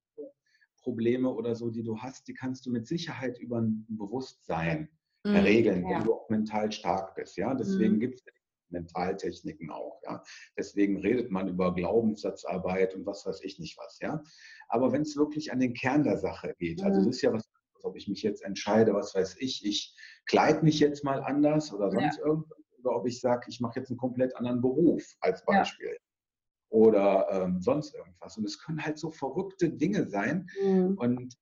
[0.82, 4.90] Probleme oder so, die du hast, die kannst du mit Sicherheit über ein Bewusstsein
[5.24, 5.36] mhm.
[5.36, 7.38] regeln, wenn du auch mental stark bist.
[7.38, 8.00] Ja, deswegen mhm.
[8.00, 8.26] gibt es
[8.74, 10.02] Mentaltechniken auch.
[10.04, 10.22] Ja?
[10.58, 14.00] Deswegen redet man über Glaubenssatzarbeit und was weiß ich nicht was.
[14.02, 14.22] Ja?
[14.68, 17.06] Aber wenn es wirklich an den Kern der Sache geht, also mhm.
[17.06, 17.50] das ist ja was
[17.86, 19.94] ob ich mich jetzt entscheide, was weiß ich, ich
[20.26, 22.26] kleide mich jetzt mal anders oder sonst ja.
[22.26, 25.92] irgendwas, oder ob ich sage, ich mache jetzt einen komplett anderen Beruf als Beispiel.
[25.92, 26.00] Ja.
[26.70, 28.38] Oder ähm, sonst irgendwas.
[28.38, 30.50] Und es können halt so verrückte Dinge sein.
[30.62, 30.98] Mhm.
[30.98, 31.38] Und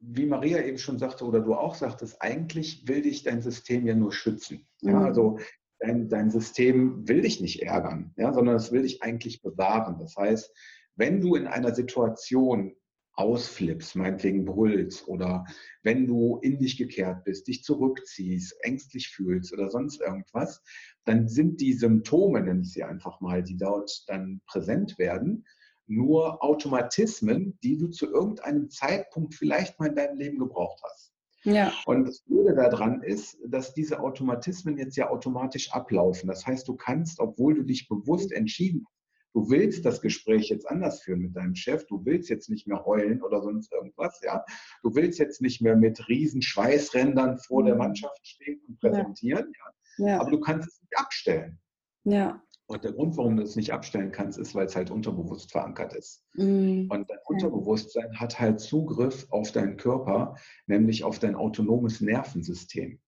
[0.00, 3.94] wie Maria eben schon sagte oder du auch sagtest, eigentlich will dich dein System ja
[3.94, 4.66] nur schützen.
[4.80, 4.90] Mhm.
[4.90, 5.38] Ja, also
[5.82, 9.98] dein, dein System will dich nicht ärgern, ja, sondern es will dich eigentlich bewahren.
[9.98, 10.52] Das heißt,
[10.96, 12.74] wenn du in einer Situation
[13.14, 15.44] ausflippst, meinetwegen brüllst oder
[15.82, 20.62] wenn du in dich gekehrt bist, dich zurückziehst, ängstlich fühlst oder sonst irgendwas,
[21.04, 25.44] dann sind die Symptome, nenne ich sie einfach mal, die dort dann präsent werden,
[25.86, 31.11] nur Automatismen, die du zu irgendeinem Zeitpunkt vielleicht mal in deinem Leben gebraucht hast.
[31.44, 31.72] Ja.
[31.86, 36.28] Und das Blöde daran ist, dass diese Automatismen jetzt ja automatisch ablaufen.
[36.28, 39.02] Das heißt, du kannst, obwohl du dich bewusst entschieden hast,
[39.34, 42.84] du willst das Gespräch jetzt anders führen mit deinem Chef, du willst jetzt nicht mehr
[42.84, 44.44] heulen oder sonst irgendwas, ja.
[44.82, 47.80] Du willst jetzt nicht mehr mit riesen Schweißrändern vor der mhm.
[47.80, 49.52] Mannschaft stehen und präsentieren,
[49.98, 50.06] ja.
[50.06, 50.20] ja.
[50.20, 51.58] Aber du kannst es nicht abstellen.
[52.04, 52.42] Ja.
[52.66, 55.94] Und der Grund, warum du es nicht abstellen kannst, ist, weil es halt unterbewusst verankert
[55.94, 56.24] ist.
[56.34, 56.88] Mhm.
[56.90, 60.36] Und dein Unterbewusstsein hat halt Zugriff auf deinen Körper,
[60.66, 62.98] nämlich auf dein autonomes Nervensystem.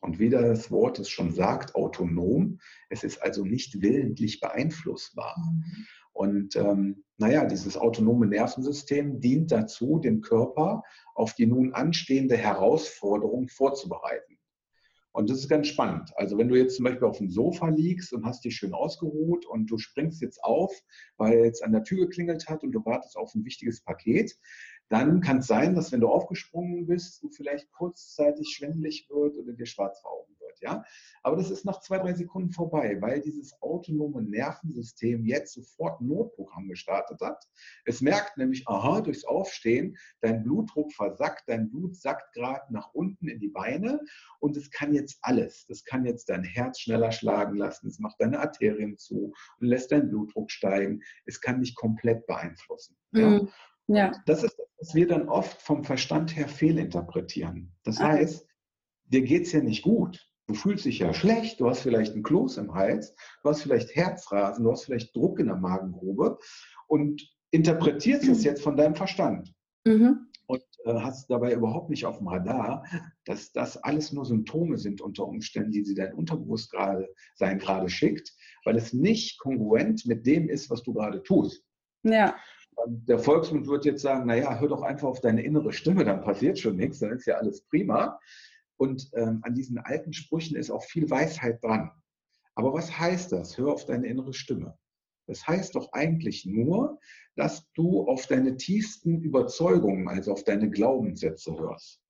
[0.00, 2.58] Und wie das Wort es schon sagt, autonom,
[2.90, 5.34] es ist also nicht willentlich beeinflussbar.
[5.38, 5.86] Mhm.
[6.12, 10.82] Und ähm, naja, dieses autonome Nervensystem dient dazu, den Körper
[11.14, 14.35] auf die nun anstehende Herausforderung vorzubereiten.
[15.16, 16.12] Und das ist ganz spannend.
[16.16, 19.46] Also wenn du jetzt zum Beispiel auf dem Sofa liegst und hast dich schön ausgeruht
[19.46, 20.70] und du springst jetzt auf,
[21.16, 24.38] weil jetzt an der Tür geklingelt hat und du wartest auf ein wichtiges Paket,
[24.90, 29.54] dann kann es sein, dass wenn du aufgesprungen bist, du vielleicht kurzzeitig schwindelig wird oder
[29.54, 30.62] dir schwarz vor Augen wird.
[30.62, 30.84] Ja?
[31.22, 36.08] Aber das ist nach zwei, drei Sekunden vorbei, weil dieses autonome Nervensystem jetzt sofort ein
[36.08, 37.44] Notprogramm gestartet hat.
[37.84, 43.28] Es merkt nämlich, aha, durchs Aufstehen, dein Blutdruck versackt, dein Blut sackt gerade nach unten
[43.28, 44.00] in die Beine
[44.40, 45.66] und es kann jetzt alles.
[45.66, 49.92] Das kann jetzt dein Herz schneller schlagen lassen, es macht deine Arterien zu und lässt
[49.92, 51.02] deinen Blutdruck steigen.
[51.24, 52.96] Es kann dich komplett beeinflussen.
[53.12, 53.48] Mhm.
[53.88, 54.10] Ja.
[54.26, 57.72] Das ist das, was wir dann oft vom Verstand her fehlinterpretieren.
[57.84, 58.08] Das ah.
[58.08, 58.48] heißt,
[59.04, 62.22] dir geht es ja nicht gut du fühlst dich ja schlecht, du hast vielleicht einen
[62.22, 66.38] Kloß im Hals, du hast vielleicht Herzrasen, du hast vielleicht Druck in der Magengrube
[66.86, 69.52] und interpretierst es jetzt von deinem Verstand.
[69.84, 70.28] Mhm.
[70.46, 72.84] Und äh, hast dabei überhaupt nicht auf dem Radar,
[73.24, 77.08] dass das alles nur Symptome sind unter Umständen, die sie dein Unterbewusstsein
[77.58, 78.32] gerade schickt,
[78.64, 81.64] weil es nicht kongruent mit dem ist, was du gerade tust.
[82.04, 82.36] Ja.
[82.86, 86.58] Der Volksmund wird jetzt sagen, naja, hör doch einfach auf deine innere Stimme, dann passiert
[86.58, 88.20] schon nichts, dann ist ja alles prima.
[88.78, 91.90] Und ähm, an diesen alten Sprüchen ist auch viel Weisheit dran.
[92.54, 93.56] Aber was heißt das?
[93.58, 94.78] Hör auf deine innere Stimme.
[95.26, 96.98] Das heißt doch eigentlich nur,
[97.34, 102.00] dass du auf deine tiefsten Überzeugungen, also auf deine Glaubenssätze hörst.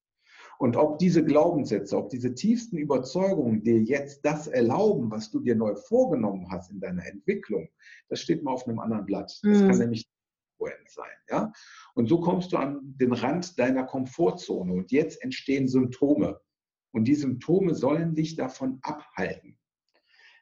[0.59, 5.55] Und ob diese Glaubenssätze, ob diese tiefsten Überzeugungen dir jetzt das erlauben, was du dir
[5.55, 7.69] neu vorgenommen hast in deiner Entwicklung,
[8.09, 9.39] das steht mal auf einem anderen Blatt.
[9.43, 9.69] Das mhm.
[9.69, 10.07] kann nämlich
[10.89, 11.11] sein.
[11.29, 11.53] Ja?
[11.95, 16.41] Und so kommst du an den Rand deiner Komfortzone und jetzt entstehen Symptome.
[16.97, 19.59] Und die Symptome sollen dich davon abhalten.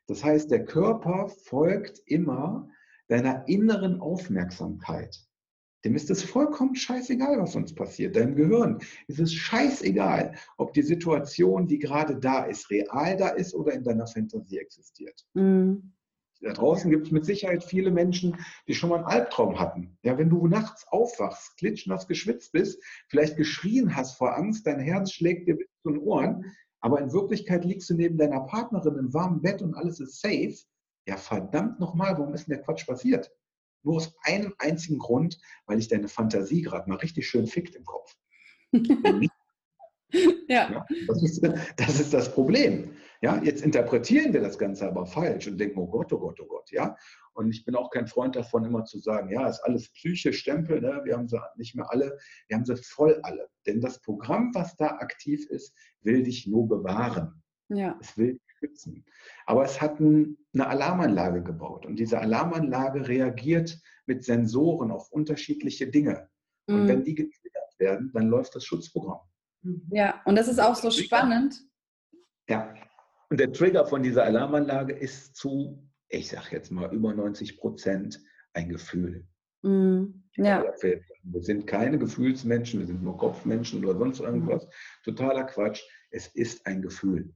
[0.07, 2.71] Das heißt, der Körper folgt immer
[3.09, 5.19] deiner inneren Aufmerksamkeit.
[5.85, 8.15] Dem ist es vollkommen scheißegal, was uns passiert.
[8.15, 8.79] Deinem Gehirn
[9.09, 13.83] ist es scheißegal, ob die Situation, die gerade da ist, real da ist oder in
[13.83, 15.27] deiner Fantasie existiert.
[15.35, 15.93] Mhm.
[16.45, 18.37] Da draußen gibt es mit Sicherheit viele Menschen,
[18.69, 19.97] die schon mal einen Albtraum hatten.
[20.03, 25.13] Ja, wenn du nachts aufwachst, klitschnass geschwitzt bist, vielleicht geschrien hast vor Angst, dein Herz
[25.13, 29.15] schlägt dir bis zu den Ohren, aber in Wirklichkeit liegst du neben deiner Partnerin im
[29.15, 30.55] warmen Bett und alles ist safe.
[31.07, 33.33] Ja, verdammt nochmal, warum ist denn der Quatsch passiert?
[33.83, 37.87] Nur aus einem einzigen Grund, weil ich deine Fantasie gerade mal richtig schön fickt im
[37.87, 38.15] Kopf.
[40.49, 40.71] ja.
[40.71, 41.43] ja das, ist,
[41.77, 42.91] das, ist, das Problem.
[43.23, 46.47] Ja, jetzt interpretieren wir das Ganze aber falsch und denken, oh Gott, oh Gott, oh
[46.47, 46.97] Gott, ja.
[47.33, 50.81] Und ich bin auch kein Freund davon, immer zu sagen, ja, ist alles Psyche, Stempel,
[50.81, 51.01] ne?
[51.05, 52.17] wir haben sie nicht mehr alle,
[52.49, 53.49] wir haben sie voll alle.
[53.67, 57.43] Denn das Programm, was da aktiv ist, will dich nur bewahren.
[57.69, 57.99] Ja.
[58.01, 59.05] Es will dich schützen.
[59.47, 65.89] Aber es hat ein, eine Alarmanlage gebaut und diese Alarmanlage reagiert mit Sensoren auf unterschiedliche
[65.89, 66.29] Dinge.
[66.67, 66.89] Und mhm.
[66.89, 69.21] wenn die getriggert werden, dann läuft das Schutzprogramm.
[69.91, 71.61] Ja, und das ist auch so spannend.
[72.49, 72.75] Ja,
[73.31, 78.21] und der Trigger von dieser Alarmanlage ist zu, ich sage jetzt mal, über 90 Prozent
[78.53, 79.27] ein Gefühl.
[79.63, 80.05] Mm,
[80.37, 80.65] ja.
[80.83, 84.69] Wir sind keine Gefühlsmenschen, wir sind nur Kopfmenschen oder sonst irgendwas.
[85.05, 85.83] Totaler Quatsch.
[86.11, 87.35] Es ist ein Gefühl.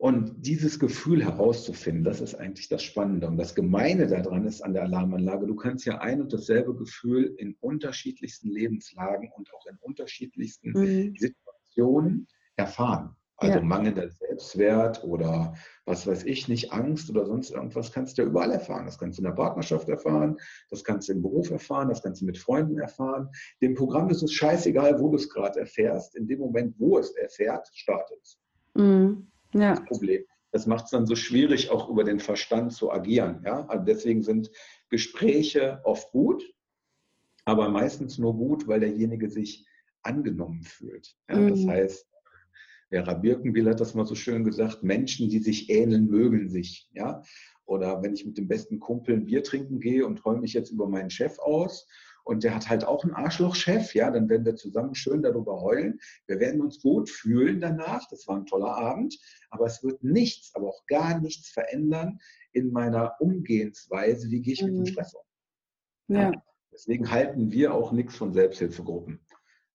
[0.00, 3.26] Und dieses Gefühl herauszufinden, das ist eigentlich das Spannende.
[3.26, 7.34] Und das Gemeine daran ist an der Alarmanlage, du kannst ja ein und dasselbe Gefühl
[7.36, 11.14] in unterschiedlichsten Lebenslagen und auch in unterschiedlichsten mhm.
[11.18, 13.14] Situationen erfahren.
[13.36, 13.62] Also ja.
[13.62, 18.52] mangelnder Selbstwert oder was weiß ich nicht, Angst oder sonst irgendwas kannst du ja überall
[18.52, 18.86] erfahren.
[18.86, 20.38] Das kannst du in der Partnerschaft erfahren,
[20.70, 23.28] das kannst du im Beruf erfahren, das kannst du mit Freunden erfahren.
[23.60, 26.16] Dem Programm ist es scheißegal, wo du es gerade erfährst.
[26.16, 28.38] In dem Moment, wo es erfährt, startet es.
[28.74, 29.26] Mhm.
[29.54, 29.74] Ja.
[29.74, 30.24] Das Problem.
[30.52, 33.42] Das macht es dann so schwierig, auch über den Verstand zu agieren.
[33.44, 33.66] Ja?
[33.66, 34.50] Also deswegen sind
[34.88, 36.42] Gespräche oft gut,
[37.44, 39.66] aber meistens nur gut, weil derjenige sich
[40.02, 41.14] angenommen fühlt.
[41.28, 41.36] Ja?
[41.36, 41.48] Mhm.
[41.50, 42.06] Das heißt,
[42.88, 46.88] Vera Birkenbiel hat das mal so schön gesagt, Menschen, die sich ähneln, mögen sich.
[46.92, 47.22] Ja?
[47.64, 50.72] Oder wenn ich mit dem besten Kumpel ein Bier trinken gehe und heule mich jetzt
[50.72, 51.86] über meinen Chef aus
[52.24, 55.98] und der hat halt auch einen Arschlochchef, ja, dann werden wir zusammen schön darüber heulen.
[56.26, 58.06] Wir werden uns gut fühlen danach.
[58.08, 59.18] Das war ein toller Abend.
[59.50, 62.18] Aber es wird nichts, aber auch gar nichts verändern
[62.52, 64.30] in meiner Umgehensweise.
[64.30, 64.68] Wie gehe ich mhm.
[64.68, 64.86] mit dem mhm.
[64.86, 66.14] Stress um?
[66.14, 66.22] Ja.
[66.30, 66.42] ja.
[66.72, 69.20] Deswegen halten wir auch nichts von Selbsthilfegruppen.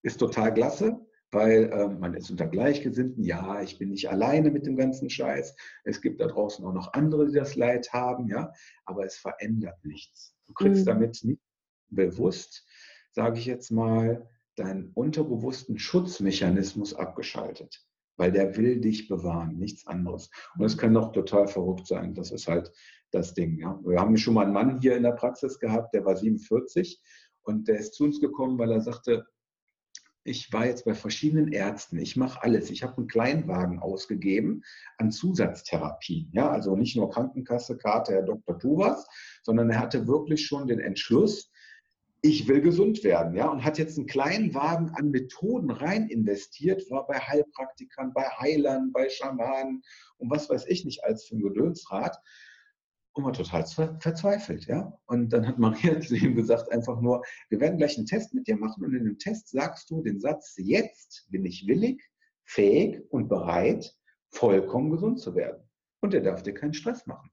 [0.01, 3.23] Ist total klasse weil äh, man ist unter Gleichgesinnten.
[3.23, 5.55] Ja, ich bin nicht alleine mit dem ganzen Scheiß.
[5.83, 8.51] Es gibt da draußen auch noch andere, die das Leid haben, ja,
[8.85, 10.33] aber es verändert nichts.
[10.47, 10.89] Du kriegst mhm.
[10.89, 11.41] damit nicht
[11.89, 12.65] bewusst,
[13.11, 17.85] sage ich jetzt mal, deinen unterbewussten Schutzmechanismus abgeschaltet,
[18.17, 20.29] weil der will dich bewahren, nichts anderes.
[20.57, 22.13] Und es kann doch total verrückt sein.
[22.13, 22.71] Das ist halt
[23.11, 23.57] das Ding.
[23.59, 23.79] Ja.
[23.83, 27.01] Wir haben schon mal einen Mann hier in der Praxis gehabt, der war 47
[27.43, 29.25] und der ist zu uns gekommen, weil er sagte,
[30.27, 32.71] ich war jetzt bei verschiedenen Ärzten, ich mache alles.
[32.71, 34.63] Ich habe einen Kleinwagen ausgegeben
[34.97, 36.31] an Zusatztherapien.
[36.33, 38.57] Ja, also nicht nur Krankenkasse, Karte, Herr Dr.
[38.57, 39.05] Tu was,
[39.43, 41.51] sondern er hatte wirklich schon den Entschluss,
[42.25, 46.89] ich will gesund werden, ja, und hat jetzt einen kleinen Wagen an Methoden rein investiert,
[46.89, 49.83] war bei Heilpraktikern, bei Heilern, bei Schamanen
[50.17, 52.17] und was weiß ich nicht als für ein Gedönsrad
[53.13, 54.97] und war total verzweifelt, ja.
[55.05, 58.47] Und dann hat Maria zu ihm gesagt, einfach nur, wir werden gleich einen Test mit
[58.47, 62.03] dir machen und in dem Test sagst du den Satz, jetzt bin ich willig,
[62.43, 63.95] fähig und bereit,
[64.31, 65.61] vollkommen gesund zu werden.
[66.01, 67.29] Und er darf dir keinen Stress machen.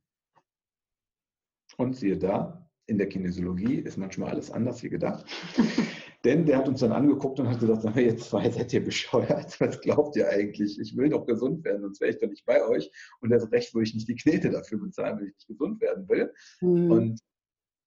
[1.78, 2.61] Und siehe da,
[2.92, 5.24] in der Kinesiologie ist manchmal alles anders wie gedacht.
[6.24, 8.84] Denn der hat uns dann angeguckt und hat gesagt, sag mal, ihr zwei seid ihr
[8.84, 9.58] bescheuert?
[9.60, 10.78] Was glaubt ihr eigentlich?
[10.78, 12.90] Ich will doch gesund werden, sonst wäre ich doch nicht bei euch.
[13.20, 16.06] Und erst recht würde ich nicht die Knete dafür bezahlen, wenn ich nicht gesund werden
[16.08, 16.32] will.
[16.60, 16.90] Mhm.
[16.90, 17.20] Und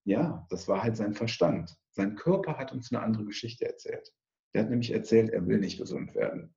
[0.06, 1.78] ja, das war halt sein Verstand.
[1.92, 4.12] Sein Körper hat uns eine andere Geschichte erzählt.
[4.54, 6.55] Der hat nämlich erzählt, er will nicht gesund werden.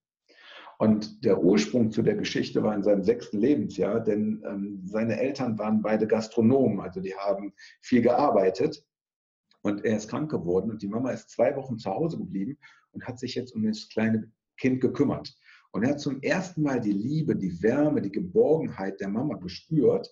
[0.80, 5.58] Und der Ursprung zu der Geschichte war in seinem sechsten Lebensjahr, denn ähm, seine Eltern
[5.58, 8.84] waren beide Gastronomen, also die haben viel gearbeitet.
[9.62, 12.56] Und er ist krank geworden und die Mama ist zwei Wochen zu Hause geblieben
[12.92, 15.36] und hat sich jetzt um das kleine Kind gekümmert.
[15.72, 20.08] Und er hat zum ersten Mal die Liebe, die Wärme, die Geborgenheit der Mama gespürt.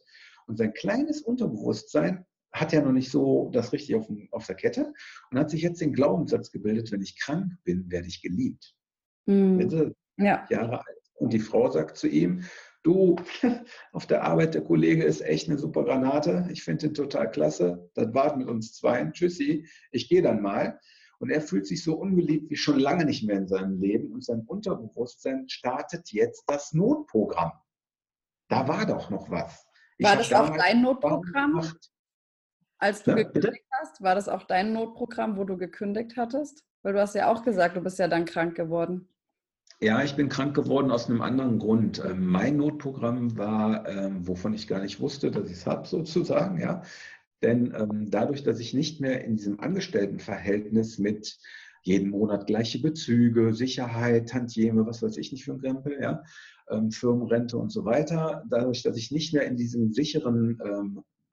[0.49, 4.93] Und sein kleines Unterbewusstsein hat ja noch nicht so das richtig auf, auf der Kette
[5.31, 8.75] und hat sich jetzt den Glaubenssatz gebildet, wenn ich krank bin, werde ich geliebt.
[9.27, 10.47] Mhm ja.
[10.51, 10.97] Jahre alt.
[11.15, 12.45] Und die Frau sagt zu ihm,
[12.83, 13.17] du,
[13.93, 16.49] auf der Arbeit der Kollege ist echt eine super Granate.
[16.51, 17.91] Ich finde ihn total klasse.
[17.95, 19.05] Das warten mit uns zwei.
[19.11, 20.79] Tschüssi, ich gehe dann mal.
[21.19, 24.13] Und er fühlt sich so ungeliebt wie schon lange nicht mehr in seinem Leben.
[24.13, 27.53] Und sein Unterbewusstsein startet jetzt das Notprogramm.
[28.49, 29.67] Da war doch noch was.
[29.99, 31.63] Ich war das auch dein Notprogramm?
[32.79, 33.81] Als du ja, gekündigt bitte?
[33.81, 36.65] hast, war das auch dein Notprogramm, wo du gekündigt hattest?
[36.83, 39.09] Weil du hast ja auch gesagt, du bist ja dann krank geworden.
[39.81, 42.03] Ja, ich bin krank geworden aus einem anderen Grund.
[42.05, 46.59] Ähm, mein Notprogramm war, ähm, wovon ich gar nicht wusste, dass ich es habe, sozusagen,
[46.59, 46.83] ja.
[47.43, 51.39] Denn ähm, dadurch, dass ich nicht mehr in diesem Angestelltenverhältnis mit
[51.83, 56.23] jeden Monat gleiche Bezüge, Sicherheit, Tantieme, was weiß ich nicht für ein Krempel, ja,
[56.91, 60.59] Firmenrente und so weiter, dadurch, dass ich nicht mehr in diesem sicheren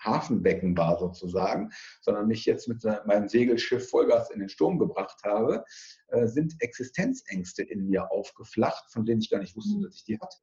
[0.04, 5.64] Hafenbecken war sozusagen, sondern mich jetzt mit meinem Segelschiff Vollgas in den Sturm gebracht habe,
[6.08, 9.84] äh, sind Existenzängste in mir aufgeflacht, von denen ich gar nicht wusste, mhm.
[9.84, 10.38] dass ich die hatte.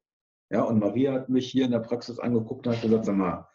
[0.49, 3.47] Ja, und Maria hat mich hier in der Praxis angeguckt und hat gesagt, sag mal,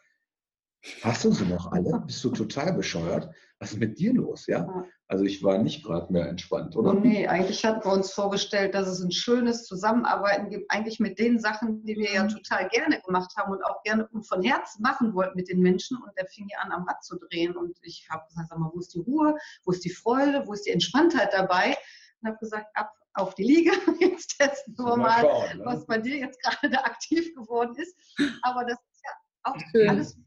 [1.01, 2.01] Hast du sie noch alle?
[2.05, 3.29] Bist du total bescheuert?
[3.59, 4.45] Was ist mit dir los?
[4.45, 4.85] Ja?
[5.07, 6.93] Also ich war nicht gerade mehr entspannt, oder?
[6.93, 11.39] Nee, eigentlich hatten wir uns vorgestellt, dass es ein schönes Zusammenarbeiten gibt, eigentlich mit den
[11.39, 12.29] Sachen, die wir ja mhm.
[12.29, 15.97] total gerne gemacht haben und auch gerne von Herzen machen wollten mit den Menschen.
[15.97, 17.55] Und der fing ja an, am Rad zu drehen.
[17.55, 19.35] Und ich habe gesagt, sag mal, wo ist die Ruhe?
[19.63, 20.43] Wo ist die Freude?
[20.45, 21.75] Wo ist die Entspanntheit dabei?
[22.21, 23.71] Und habe gesagt, ab auf die Liege.
[23.99, 25.65] Jetzt testen wir mal, mal schauen, ne?
[25.65, 27.97] was bei dir jetzt gerade da aktiv geworden ist.
[28.43, 29.11] Aber das ist ja
[29.43, 29.89] auch Schön.
[29.89, 30.17] alles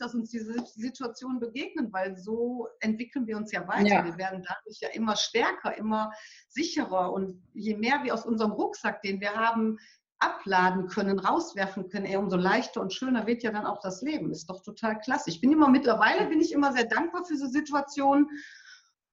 [0.00, 3.88] dass uns diese Situationen begegnen, weil so entwickeln wir uns ja weiter.
[3.88, 4.04] Ja.
[4.04, 6.12] Wir werden dadurch ja immer stärker, immer
[6.48, 7.12] sicherer.
[7.12, 9.78] Und je mehr wir aus unserem Rucksack, den wir haben,
[10.20, 14.30] abladen können, rauswerfen können, eher umso leichter und schöner wird ja dann auch das Leben.
[14.30, 15.30] Ist doch total klasse.
[15.30, 18.28] Ich bin immer mittlerweile, bin ich immer sehr dankbar für diese Situationen.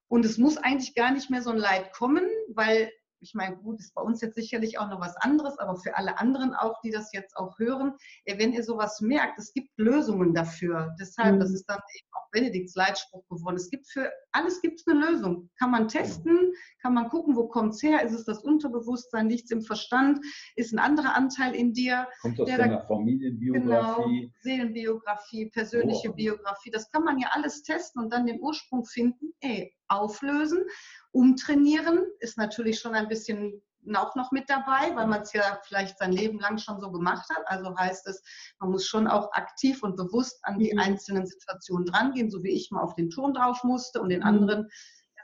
[0.09, 3.79] Und es muss eigentlich gar nicht mehr so ein Leid kommen, weil ich meine, gut,
[3.79, 6.91] ist bei uns jetzt sicherlich auch noch was anderes, aber für alle anderen auch, die
[6.91, 7.93] das jetzt auch hören,
[8.25, 10.95] wenn ihr sowas merkt, es gibt Lösungen dafür.
[10.99, 11.39] Deshalb, mhm.
[11.39, 13.55] das ist dann eben auch Benedikts Leitspruch geworden.
[13.55, 15.49] Es gibt für alles gibt es eine Lösung.
[15.57, 18.03] Kann man testen, kann man gucken, wo kommt es her?
[18.03, 20.19] Ist es das Unterbewusstsein, nichts im Verstand?
[20.55, 22.07] Ist ein anderer Anteil in dir?
[22.21, 23.59] Kommt aus deiner Familienbiografie?
[23.59, 24.05] Genau,
[24.41, 26.13] Seelenbiografie, persönliche oh.
[26.13, 26.71] Biografie.
[26.71, 29.33] Das kann man ja alles testen und dann den Ursprung finden.
[29.39, 30.63] Ey, auflösen.
[31.11, 33.61] Umtrainieren ist natürlich schon ein bisschen
[33.95, 37.27] auch noch mit dabei, weil man es ja vielleicht sein Leben lang schon so gemacht
[37.29, 37.43] hat.
[37.45, 38.21] Also heißt es,
[38.59, 40.79] man muss schon auch aktiv und bewusst an die mhm.
[40.79, 44.25] einzelnen Situationen drangehen, so wie ich mal auf den Turm drauf musste und in mhm.
[44.25, 44.69] anderen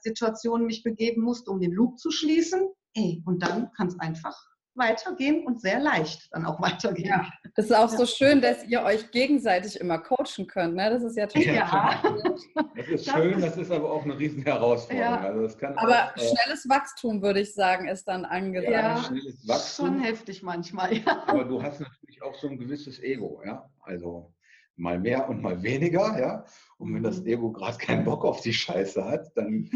[0.01, 2.69] Situationen mich begeben musste, um den Loop zu schließen.
[2.93, 4.37] Ey, und dann kann es einfach
[4.75, 7.09] weitergehen und sehr leicht dann auch weitergehen.
[7.09, 7.97] Ja, das ist auch ja.
[7.97, 10.75] so schön, dass ihr euch gegenseitig immer coachen könnt.
[10.75, 10.89] Ne?
[10.89, 12.03] Das ist ja total ja.
[12.75, 15.03] Das ist schön, das ist aber auch eine riesen Herausforderung.
[15.03, 15.19] Ja.
[15.19, 18.71] Also aber auch, äh, schnelles Wachstum, würde ich sagen, ist dann angesagt.
[18.71, 19.87] Ja, schnelles Wachstum.
[19.87, 20.97] schon heftig manchmal.
[20.97, 21.23] Ja.
[21.27, 23.41] Aber du hast natürlich auch so ein gewisses Ego.
[23.45, 23.69] Ja?
[23.81, 24.33] Also
[24.75, 26.19] mal mehr und mal weniger.
[26.19, 26.45] Ja?
[26.77, 27.27] Und wenn das mhm.
[27.27, 29.69] Ego gerade keinen Bock auf die Scheiße hat, dann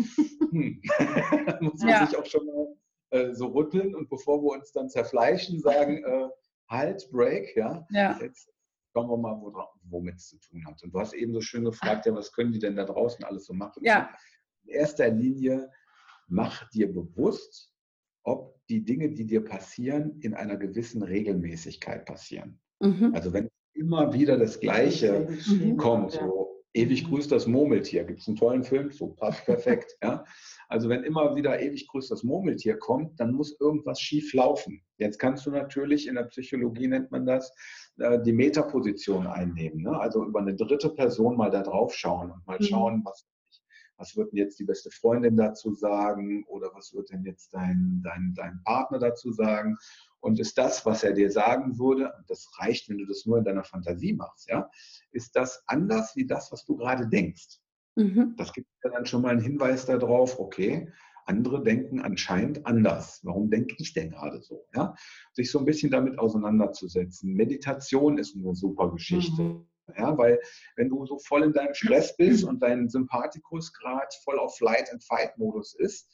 [0.51, 0.81] hm,
[1.61, 2.67] muss man sich auch schon mal
[3.11, 6.29] äh, so rütteln und bevor wir uns dann zerfleischen, sagen, äh,
[6.69, 8.19] halt, break, ja, ja.
[8.21, 8.49] jetzt
[8.93, 9.39] schauen wir mal,
[9.83, 10.81] womit es zu tun hat.
[10.83, 13.45] Und du hast eben so schön gefragt, ja, was können die denn da draußen alles
[13.45, 13.83] so machen?
[13.83, 14.09] Ja.
[14.63, 15.71] In erster Linie,
[16.27, 17.71] mach dir bewusst,
[18.23, 22.59] ob die Dinge, die dir passieren, in einer gewissen Regelmäßigkeit passieren.
[22.81, 23.13] Mhm.
[23.13, 25.77] Also wenn immer wieder das Gleiche mhm.
[25.77, 26.36] kommt, so
[26.77, 30.23] ewig grüßt das Murmeltier, gibt es einen tollen Film, so passt perfekt, ja.
[30.69, 34.81] Also wenn immer wieder ewig grüßt das Murmeltier kommt, dann muss irgendwas schief laufen.
[34.97, 37.53] Jetzt kannst du natürlich, in der Psychologie nennt man das,
[37.99, 39.83] äh, die Metaposition einnehmen.
[39.83, 39.97] Ne?
[39.97, 42.65] Also über eine dritte Person mal da drauf schauen und mal mhm.
[42.65, 43.25] schauen, was,
[43.97, 48.01] was wird denn jetzt die beste Freundin dazu sagen oder was wird denn jetzt dein,
[48.03, 49.77] dein, dein Partner dazu sagen.
[50.27, 53.45] Und ist das, was er dir sagen würde, das reicht, wenn du das nur in
[53.45, 54.69] deiner Fantasie machst, ja,
[55.11, 57.61] ist das anders wie das, was du gerade denkst.
[57.95, 58.35] Mhm.
[58.35, 60.91] Das gibt ja dann schon mal einen Hinweis darauf, okay,
[61.25, 63.21] andere denken anscheinend anders.
[63.23, 64.65] Warum denke ich denn gerade so?
[64.75, 64.95] Ja?
[65.31, 67.33] Sich so ein bisschen damit auseinanderzusetzen.
[67.33, 69.41] Meditation ist eine super Geschichte.
[69.41, 69.67] Mhm.
[69.97, 70.41] Ja, weil
[70.75, 74.91] wenn du so voll in deinem Stress bist und dein Sympathikus gerade voll auf Flight
[74.91, 76.11] and Fight Modus ist,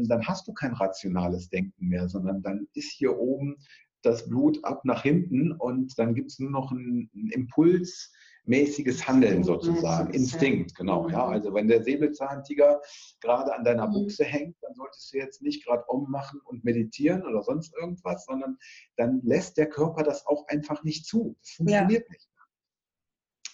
[0.00, 3.56] dann hast du kein rationales Denken mehr, sondern dann ist hier oben
[4.02, 8.12] das Blut ab nach hinten und dann gibt es nur noch einen, einen Impuls,
[8.44, 11.08] mäßiges Handeln sozusagen, Instinkt, genau.
[11.08, 11.32] Ja, mhm.
[11.32, 12.80] also wenn der Säbelzahntiger
[13.20, 13.92] gerade an deiner mhm.
[13.92, 18.58] Buchse hängt, dann solltest du jetzt nicht gerade ummachen und meditieren oder sonst irgendwas, sondern
[18.96, 21.36] dann lässt der Körper das auch einfach nicht zu.
[21.40, 22.12] Das funktioniert ja.
[22.12, 22.28] nicht.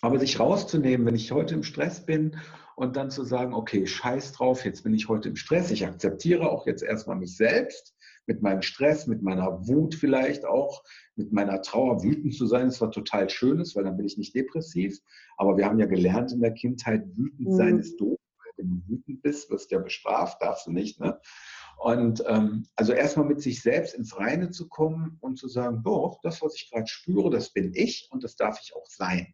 [0.01, 2.36] Aber sich rauszunehmen, wenn ich heute im Stress bin
[2.76, 6.49] und dann zu sagen, okay, scheiß drauf, jetzt bin ich heute im Stress, ich akzeptiere
[6.49, 7.96] auch jetzt erstmal mich selbst
[8.26, 10.84] mit meinem Stress, mit meiner Wut vielleicht auch,
[11.16, 14.34] mit meiner Trauer wütend zu sein, ist was total Schönes, weil dann bin ich nicht
[14.34, 14.99] depressiv.
[15.38, 17.80] Aber wir haben ja gelernt in der Kindheit, wütend sein mhm.
[17.80, 18.18] ist doof.
[18.57, 21.01] Wenn du wütend bist, wirst du ja bestraft, darfst du nicht.
[21.01, 21.18] Ne?
[21.78, 26.18] Und ähm, also erstmal mit sich selbst ins Reine zu kommen und zu sagen, doch,
[26.22, 29.32] das, was ich gerade spüre, das bin ich und das darf ich auch sein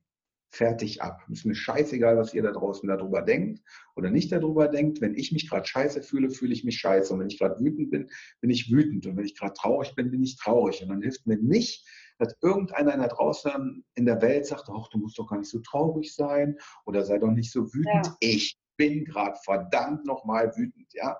[0.55, 1.23] fertig ab.
[1.31, 3.61] Ist mir scheißegal, was ihr da draußen darüber denkt
[3.97, 5.01] oder nicht darüber denkt.
[5.01, 7.13] Wenn ich mich gerade scheiße fühle, fühle ich mich scheiße.
[7.13, 8.09] Und wenn ich gerade wütend bin,
[8.41, 9.07] bin ich wütend.
[9.07, 10.83] Und wenn ich gerade traurig bin, bin ich traurig.
[10.83, 11.87] Und dann hilft mir nicht,
[12.19, 15.59] dass irgendeiner da draußen in der Welt sagt, ach, du musst doch gar nicht so
[15.61, 18.07] traurig sein oder sei doch nicht so wütend.
[18.07, 18.17] Ja.
[18.21, 21.19] Ich bin gerade verdammt nochmal wütend, ja.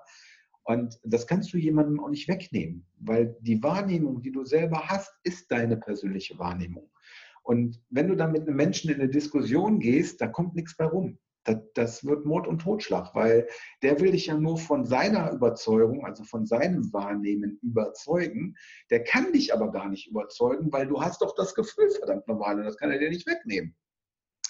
[0.63, 5.13] Und das kannst du jemandem auch nicht wegnehmen, weil die Wahrnehmung, die du selber hast,
[5.23, 6.89] ist deine persönliche Wahrnehmung.
[7.45, 10.85] Und wenn du dann mit einem Menschen in eine Diskussion gehst, da kommt nichts bei
[10.85, 11.19] rum.
[11.43, 13.47] Das, das, wird Mord und Totschlag, weil
[13.83, 18.55] der will dich ja nur von seiner Überzeugung, also von seinem Wahrnehmen überzeugen.
[18.89, 22.57] Der kann dich aber gar nicht überzeugen, weil du hast doch das Gefühl, verdammt normal,
[22.57, 23.75] und das kann er dir nicht wegnehmen.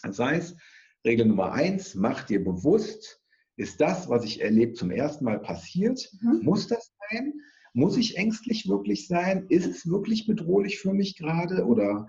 [0.01, 0.57] Das heißt,
[1.03, 3.21] Regel Nummer eins, mach dir bewusst,
[3.57, 6.09] ist das, was ich erlebt, zum ersten Mal passiert?
[6.21, 6.43] Mhm.
[6.43, 7.33] Muss das sein?
[7.73, 9.47] Muss ich ängstlich wirklich sein?
[9.49, 11.65] Ist es wirklich bedrohlich für mich gerade?
[11.65, 12.07] Oder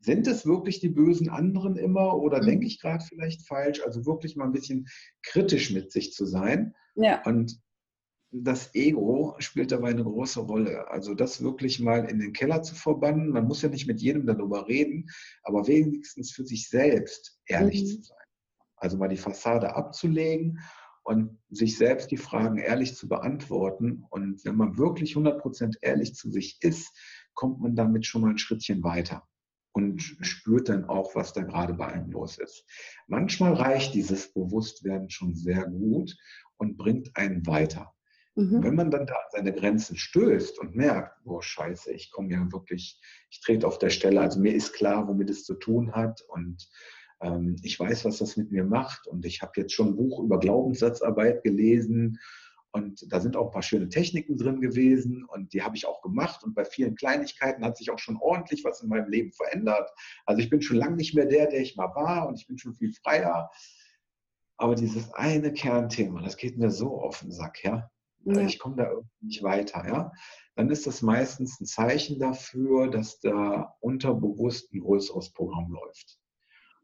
[0.00, 2.46] sind es wirklich die bösen anderen immer oder mhm.
[2.46, 3.82] denke ich gerade vielleicht falsch?
[3.84, 4.86] Also wirklich mal ein bisschen
[5.22, 6.74] kritisch mit sich zu sein.
[6.94, 7.22] Ja.
[7.24, 7.60] Und
[8.32, 10.88] das Ego spielt dabei eine große Rolle.
[10.88, 13.30] Also das wirklich mal in den Keller zu verbannen.
[13.30, 15.08] Man muss ja nicht mit jedem darüber reden,
[15.42, 17.86] aber wenigstens für sich selbst ehrlich mhm.
[17.86, 18.16] zu sein.
[18.76, 20.60] Also mal die Fassade abzulegen
[21.02, 24.04] und sich selbst die Fragen ehrlich zu beantworten.
[24.10, 26.96] Und wenn man wirklich 100% ehrlich zu sich ist,
[27.34, 29.26] kommt man damit schon mal ein Schrittchen weiter
[29.72, 32.64] und spürt dann auch, was da gerade bei einem los ist.
[33.06, 36.16] Manchmal reicht dieses Bewusstwerden schon sehr gut
[36.56, 37.92] und bringt einen weiter.
[38.34, 38.62] Mhm.
[38.62, 42.52] Wenn man dann da an seine Grenzen stößt und merkt, oh Scheiße, ich komme ja
[42.52, 43.00] wirklich,
[43.30, 46.68] ich trete auf der Stelle, also mir ist klar, womit es zu tun hat und
[47.20, 50.22] ähm, ich weiß, was das mit mir macht und ich habe jetzt schon ein Buch
[50.22, 52.18] über Glaubenssatzarbeit gelesen
[52.72, 56.02] und da sind auch ein paar schöne Techniken drin gewesen und die habe ich auch
[56.02, 56.44] gemacht.
[56.44, 59.90] Und bei vielen Kleinigkeiten hat sich auch schon ordentlich was in meinem Leben verändert.
[60.24, 62.58] Also ich bin schon lange nicht mehr der, der ich mal war und ich bin
[62.58, 63.50] schon viel freier.
[64.56, 67.90] Aber dieses eine Kernthema, das geht mir so auf den Sack, ja.
[68.24, 68.40] ja.
[68.42, 70.12] Ich komme da irgendwie nicht weiter, ja.
[70.54, 76.20] Dann ist das meistens ein Zeichen dafür, dass da unterbewusst ein größeres Programm läuft.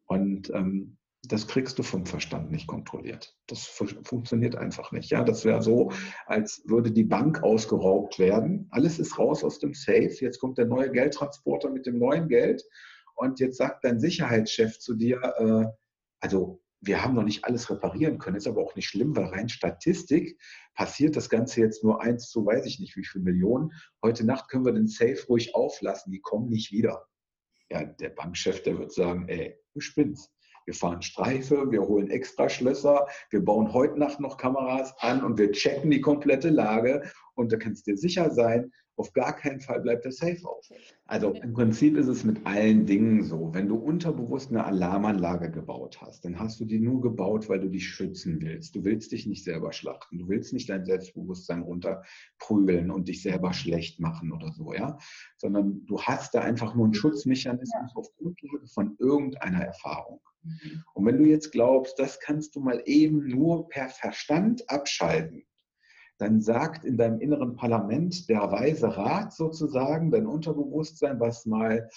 [0.07, 0.97] Und ähm,
[1.29, 3.37] das kriegst du vom Verstand nicht kontrolliert.
[3.47, 5.11] Das funktioniert einfach nicht.
[5.11, 5.93] Ja, das wäre so,
[6.27, 8.69] als würde die Bank ausgeraubt werden.
[8.71, 10.15] Alles ist raus aus dem Safe.
[10.21, 12.65] Jetzt kommt der neue Geldtransporter mit dem neuen Geld.
[13.15, 15.67] Und jetzt sagt dein Sicherheitschef zu dir, äh,
[16.21, 19.49] also wir haben noch nicht alles reparieren können, ist aber auch nicht schlimm, weil rein
[19.49, 20.39] Statistik
[20.75, 23.73] passiert das Ganze jetzt nur eins zu, weiß ich nicht wie viele Millionen.
[24.03, 27.07] Heute Nacht können wir den Safe ruhig auflassen, die kommen nicht wieder.
[27.71, 30.36] Ja, der Bankchef, der wird sagen, ey, du spinnst.
[30.67, 35.53] Wir fahren Streife, wir holen Extraschlösser, wir bauen heute Nacht noch Kameras an und wir
[35.53, 37.03] checken die komplette Lage.
[37.35, 40.69] Und da kannst du dir sicher sein, auf gar keinen Fall bleibt der Safe auf.
[41.05, 43.53] Also im Prinzip ist es mit allen Dingen so.
[43.53, 47.69] Wenn du unterbewusst eine Alarmanlage gebaut hast, dann hast du die nur gebaut, weil du
[47.69, 48.75] dich schützen willst.
[48.75, 50.19] Du willst dich nicht selber schlachten.
[50.19, 54.99] Du willst nicht dein Selbstbewusstsein runterprügeln und dich selber schlecht machen oder so, ja.
[55.37, 60.21] Sondern du hast da einfach nur einen Schutzmechanismus auf Grundlage von irgendeiner Erfahrung.
[60.43, 60.83] Mhm.
[60.95, 65.45] Und wenn du jetzt glaubst, das kannst du mal eben nur per Verstand abschalten,
[66.19, 71.89] dann sagt in deinem inneren Parlament der weise Rat sozusagen, dein Unterbewusstsein, was mal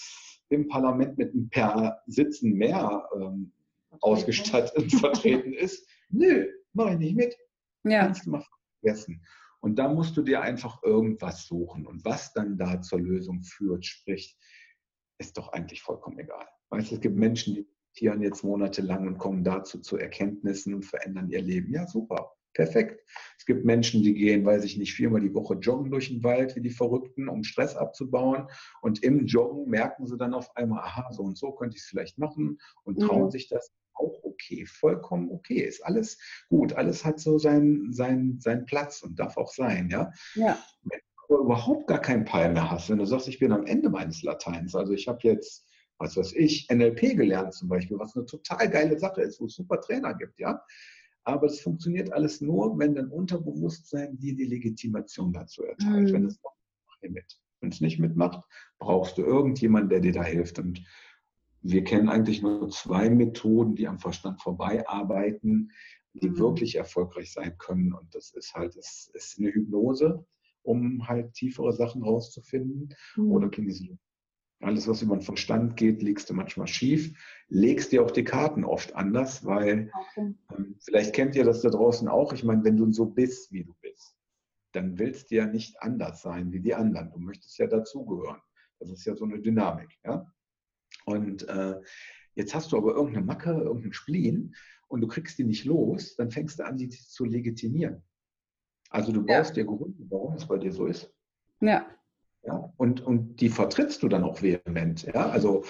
[0.50, 3.52] im Parlament mit ein paar Sitzen mehr ähm,
[4.02, 7.38] ausgestattet vertreten ist, nö, mach ich nicht mit.
[7.84, 8.06] Ja.
[8.06, 8.44] Kannst du mal
[8.82, 9.22] vergessen.
[9.62, 11.86] Und da musst du dir einfach irgendwas suchen.
[11.86, 14.38] Und was dann da zur Lösung führt, sprich,
[15.18, 16.48] ist doch eigentlich vollkommen egal.
[16.70, 20.86] Weißt du, es gibt Menschen, die meditieren jetzt monatelang und kommen dazu zu Erkenntnissen und
[20.86, 21.74] verändern ihr Leben.
[21.74, 22.32] Ja, super.
[22.54, 23.04] Perfekt.
[23.38, 26.56] Es gibt Menschen, die gehen, weiß ich nicht, viermal die Woche joggen durch den Wald
[26.56, 28.48] wie die Verrückten, um Stress abzubauen.
[28.82, 31.90] Und im Joggen merken sie dann auf einmal, aha, so und so könnte ich es
[31.90, 33.32] vielleicht machen und trauen mhm.
[33.32, 35.62] sich das, auch okay, vollkommen okay.
[35.62, 36.18] Ist alles
[36.50, 40.12] gut, alles hat so seinen, seinen, seinen Platz und darf auch sein, ja.
[40.36, 40.58] Ja.
[40.84, 43.90] Wenn du überhaupt gar keinen Peil mehr hast, wenn du sagst, ich bin am Ende
[43.90, 48.26] meines Lateins, also ich habe jetzt, was weiß ich, NLP gelernt zum Beispiel, was eine
[48.26, 50.62] total geile Sache ist, wo es super Trainer gibt, ja.
[51.24, 56.10] Aber es funktioniert alles nur, wenn dein Unterbewusstsein dir die Legitimation dazu erteilt.
[56.10, 56.14] Mhm.
[56.14, 56.40] Wenn es
[57.02, 57.40] mit.
[57.62, 58.44] Wenn es nicht mitmacht,
[58.80, 60.60] brauchst du irgendjemanden, der dir da hilft.
[60.60, 60.82] Und
[61.62, 65.72] wir kennen eigentlich nur zwei Methoden, die am Verstand vorbei arbeiten,
[66.14, 66.38] die mhm.
[66.38, 67.94] wirklich erfolgreich sein können.
[67.94, 70.26] Und das ist halt, es ist eine Hypnose,
[70.64, 73.32] um halt tiefere Sachen rauszufinden, mhm.
[73.32, 74.00] oder Kinesiologie.
[74.62, 78.66] Alles, was über den Verstand geht, legst du manchmal schief, legst dir auch die Karten
[78.66, 80.36] oft anders, weil okay.
[80.56, 82.34] ähm, vielleicht kennt ihr das da draußen auch.
[82.34, 84.18] Ich meine, wenn du so bist, wie du bist,
[84.74, 87.12] dann willst du ja nicht anders sein wie die anderen.
[87.12, 88.42] Du möchtest ja dazugehören.
[88.80, 89.98] Das ist ja so eine Dynamik.
[90.04, 90.30] Ja?
[91.06, 91.80] Und äh,
[92.36, 94.56] jetzt hast du aber irgendeine Macke, irgendeinen Spleen
[94.88, 98.04] und du kriegst die nicht los, dann fängst du an, die zu legitimieren.
[98.90, 99.64] Also du baust ja.
[99.64, 101.14] dir Gründe, warum es bei dir so ist.
[101.62, 101.88] Ja.
[102.44, 105.04] Ja, und, und die vertrittst du dann auch vehement.
[105.04, 105.64] Ja, also,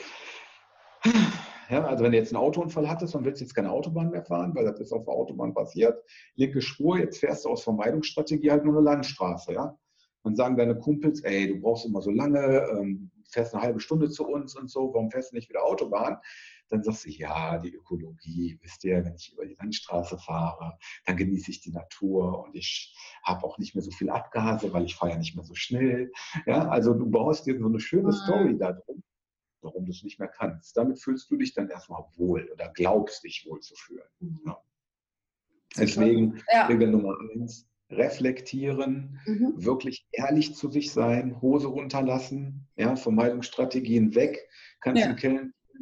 [1.70, 4.54] ja, also wenn du jetzt einen Autounfall hattest und willst jetzt keine Autobahn mehr fahren,
[4.56, 6.02] weil das ist auf der Autobahn passiert,
[6.36, 9.78] linke Spur, jetzt fährst du aus Vermeidungsstrategie halt nur eine Landstraße, ja.
[10.24, 14.10] Dann sagen deine Kumpels, ey, du brauchst immer so lange, ähm, fährst eine halbe Stunde
[14.10, 16.18] zu uns und so, warum fährst du nicht wieder Autobahn?
[16.70, 21.18] Dann sagst du, ja, die Ökologie, wisst ihr, wenn ich über die Landstraße fahre, dann
[21.18, 24.96] genieße ich die Natur und ich habe auch nicht mehr so viel Abgase, weil ich
[24.96, 26.12] fahre ja nicht mehr so schnell.
[26.46, 28.14] Ja, also du baust dir so eine schöne mhm.
[28.14, 29.04] Story darum,
[29.62, 30.78] warum du es nicht mehr kannst.
[30.78, 34.08] Damit fühlst du dich dann erstmal wohl oder glaubst dich wohl zu fühlen.
[34.20, 34.40] Mhm.
[34.46, 34.58] Ja.
[35.78, 36.66] Deswegen ja.
[36.68, 39.54] Regel Nummer eins, reflektieren, mhm.
[39.58, 44.48] wirklich ehrlich zu sich sein, Hose runterlassen, ja, Vermeidungsstrategien weg,
[44.80, 45.10] kannst ja.
[45.10, 45.16] im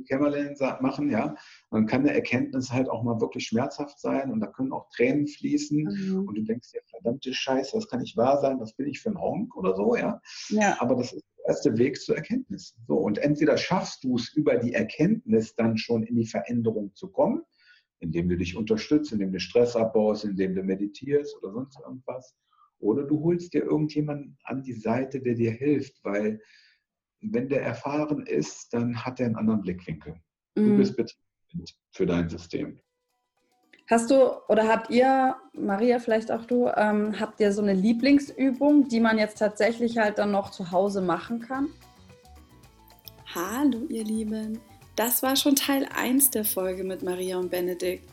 [0.07, 1.35] Kämmerlein machen, ja.
[1.69, 5.27] Man kann eine Erkenntnis halt auch mal wirklich schmerzhaft sein und da können auch Tränen
[5.27, 6.27] fließen mhm.
[6.27, 9.09] und du denkst dir, verdammte Scheiße, das kann nicht wahr sein, was bin ich für
[9.09, 10.21] ein Honk oder so, ja.
[10.49, 10.77] ja.
[10.79, 12.75] Aber das ist der erste Weg zur Erkenntnis.
[12.87, 17.09] So, und entweder schaffst du es über die Erkenntnis dann schon in die Veränderung zu
[17.09, 17.43] kommen,
[17.99, 22.35] indem du dich unterstützt, indem du Stress abbaust, indem du meditierst oder sonst irgendwas.
[22.79, 26.39] Oder du holst dir irgendjemanden an die Seite, der dir hilft, weil
[27.21, 30.15] wenn der erfahren ist, dann hat er einen anderen Blickwinkel.
[30.55, 30.65] Mhm.
[30.65, 32.79] Du bist betriebend für dein System.
[33.89, 34.15] Hast du
[34.49, 39.17] oder habt ihr, Maria, vielleicht auch du, ähm, habt ihr so eine Lieblingsübung, die man
[39.17, 41.69] jetzt tatsächlich halt dann noch zu Hause machen kann?
[43.33, 44.59] Hallo, ihr Lieben.
[44.97, 48.09] Das war schon Teil 1 der Folge mit Maria und Benedikt.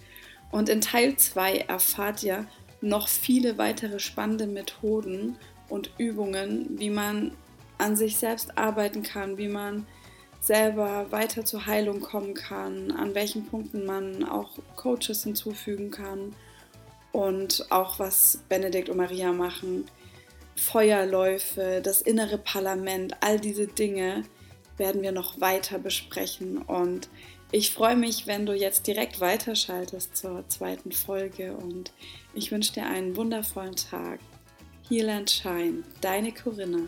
[0.52, 2.46] Und in Teil 2 erfahrt ihr
[2.80, 5.36] noch viele weitere spannende Methoden
[5.68, 7.32] und Übungen, wie man
[7.78, 9.86] an sich selbst arbeiten kann, wie man
[10.40, 16.34] selber weiter zur Heilung kommen kann, an welchen Punkten man auch Coaches hinzufügen kann
[17.12, 19.86] und auch was Benedikt und Maria machen.
[20.56, 24.24] Feuerläufe, das innere Parlament, all diese Dinge,
[24.76, 26.58] werden wir noch weiter besprechen.
[26.58, 27.08] Und
[27.52, 31.56] ich freue mich, wenn du jetzt direkt weiterschaltest zur zweiten Folge.
[31.56, 31.92] Und
[32.34, 34.20] ich wünsche dir einen wundervollen Tag.
[34.88, 36.80] Heal and Shine, deine Corinna.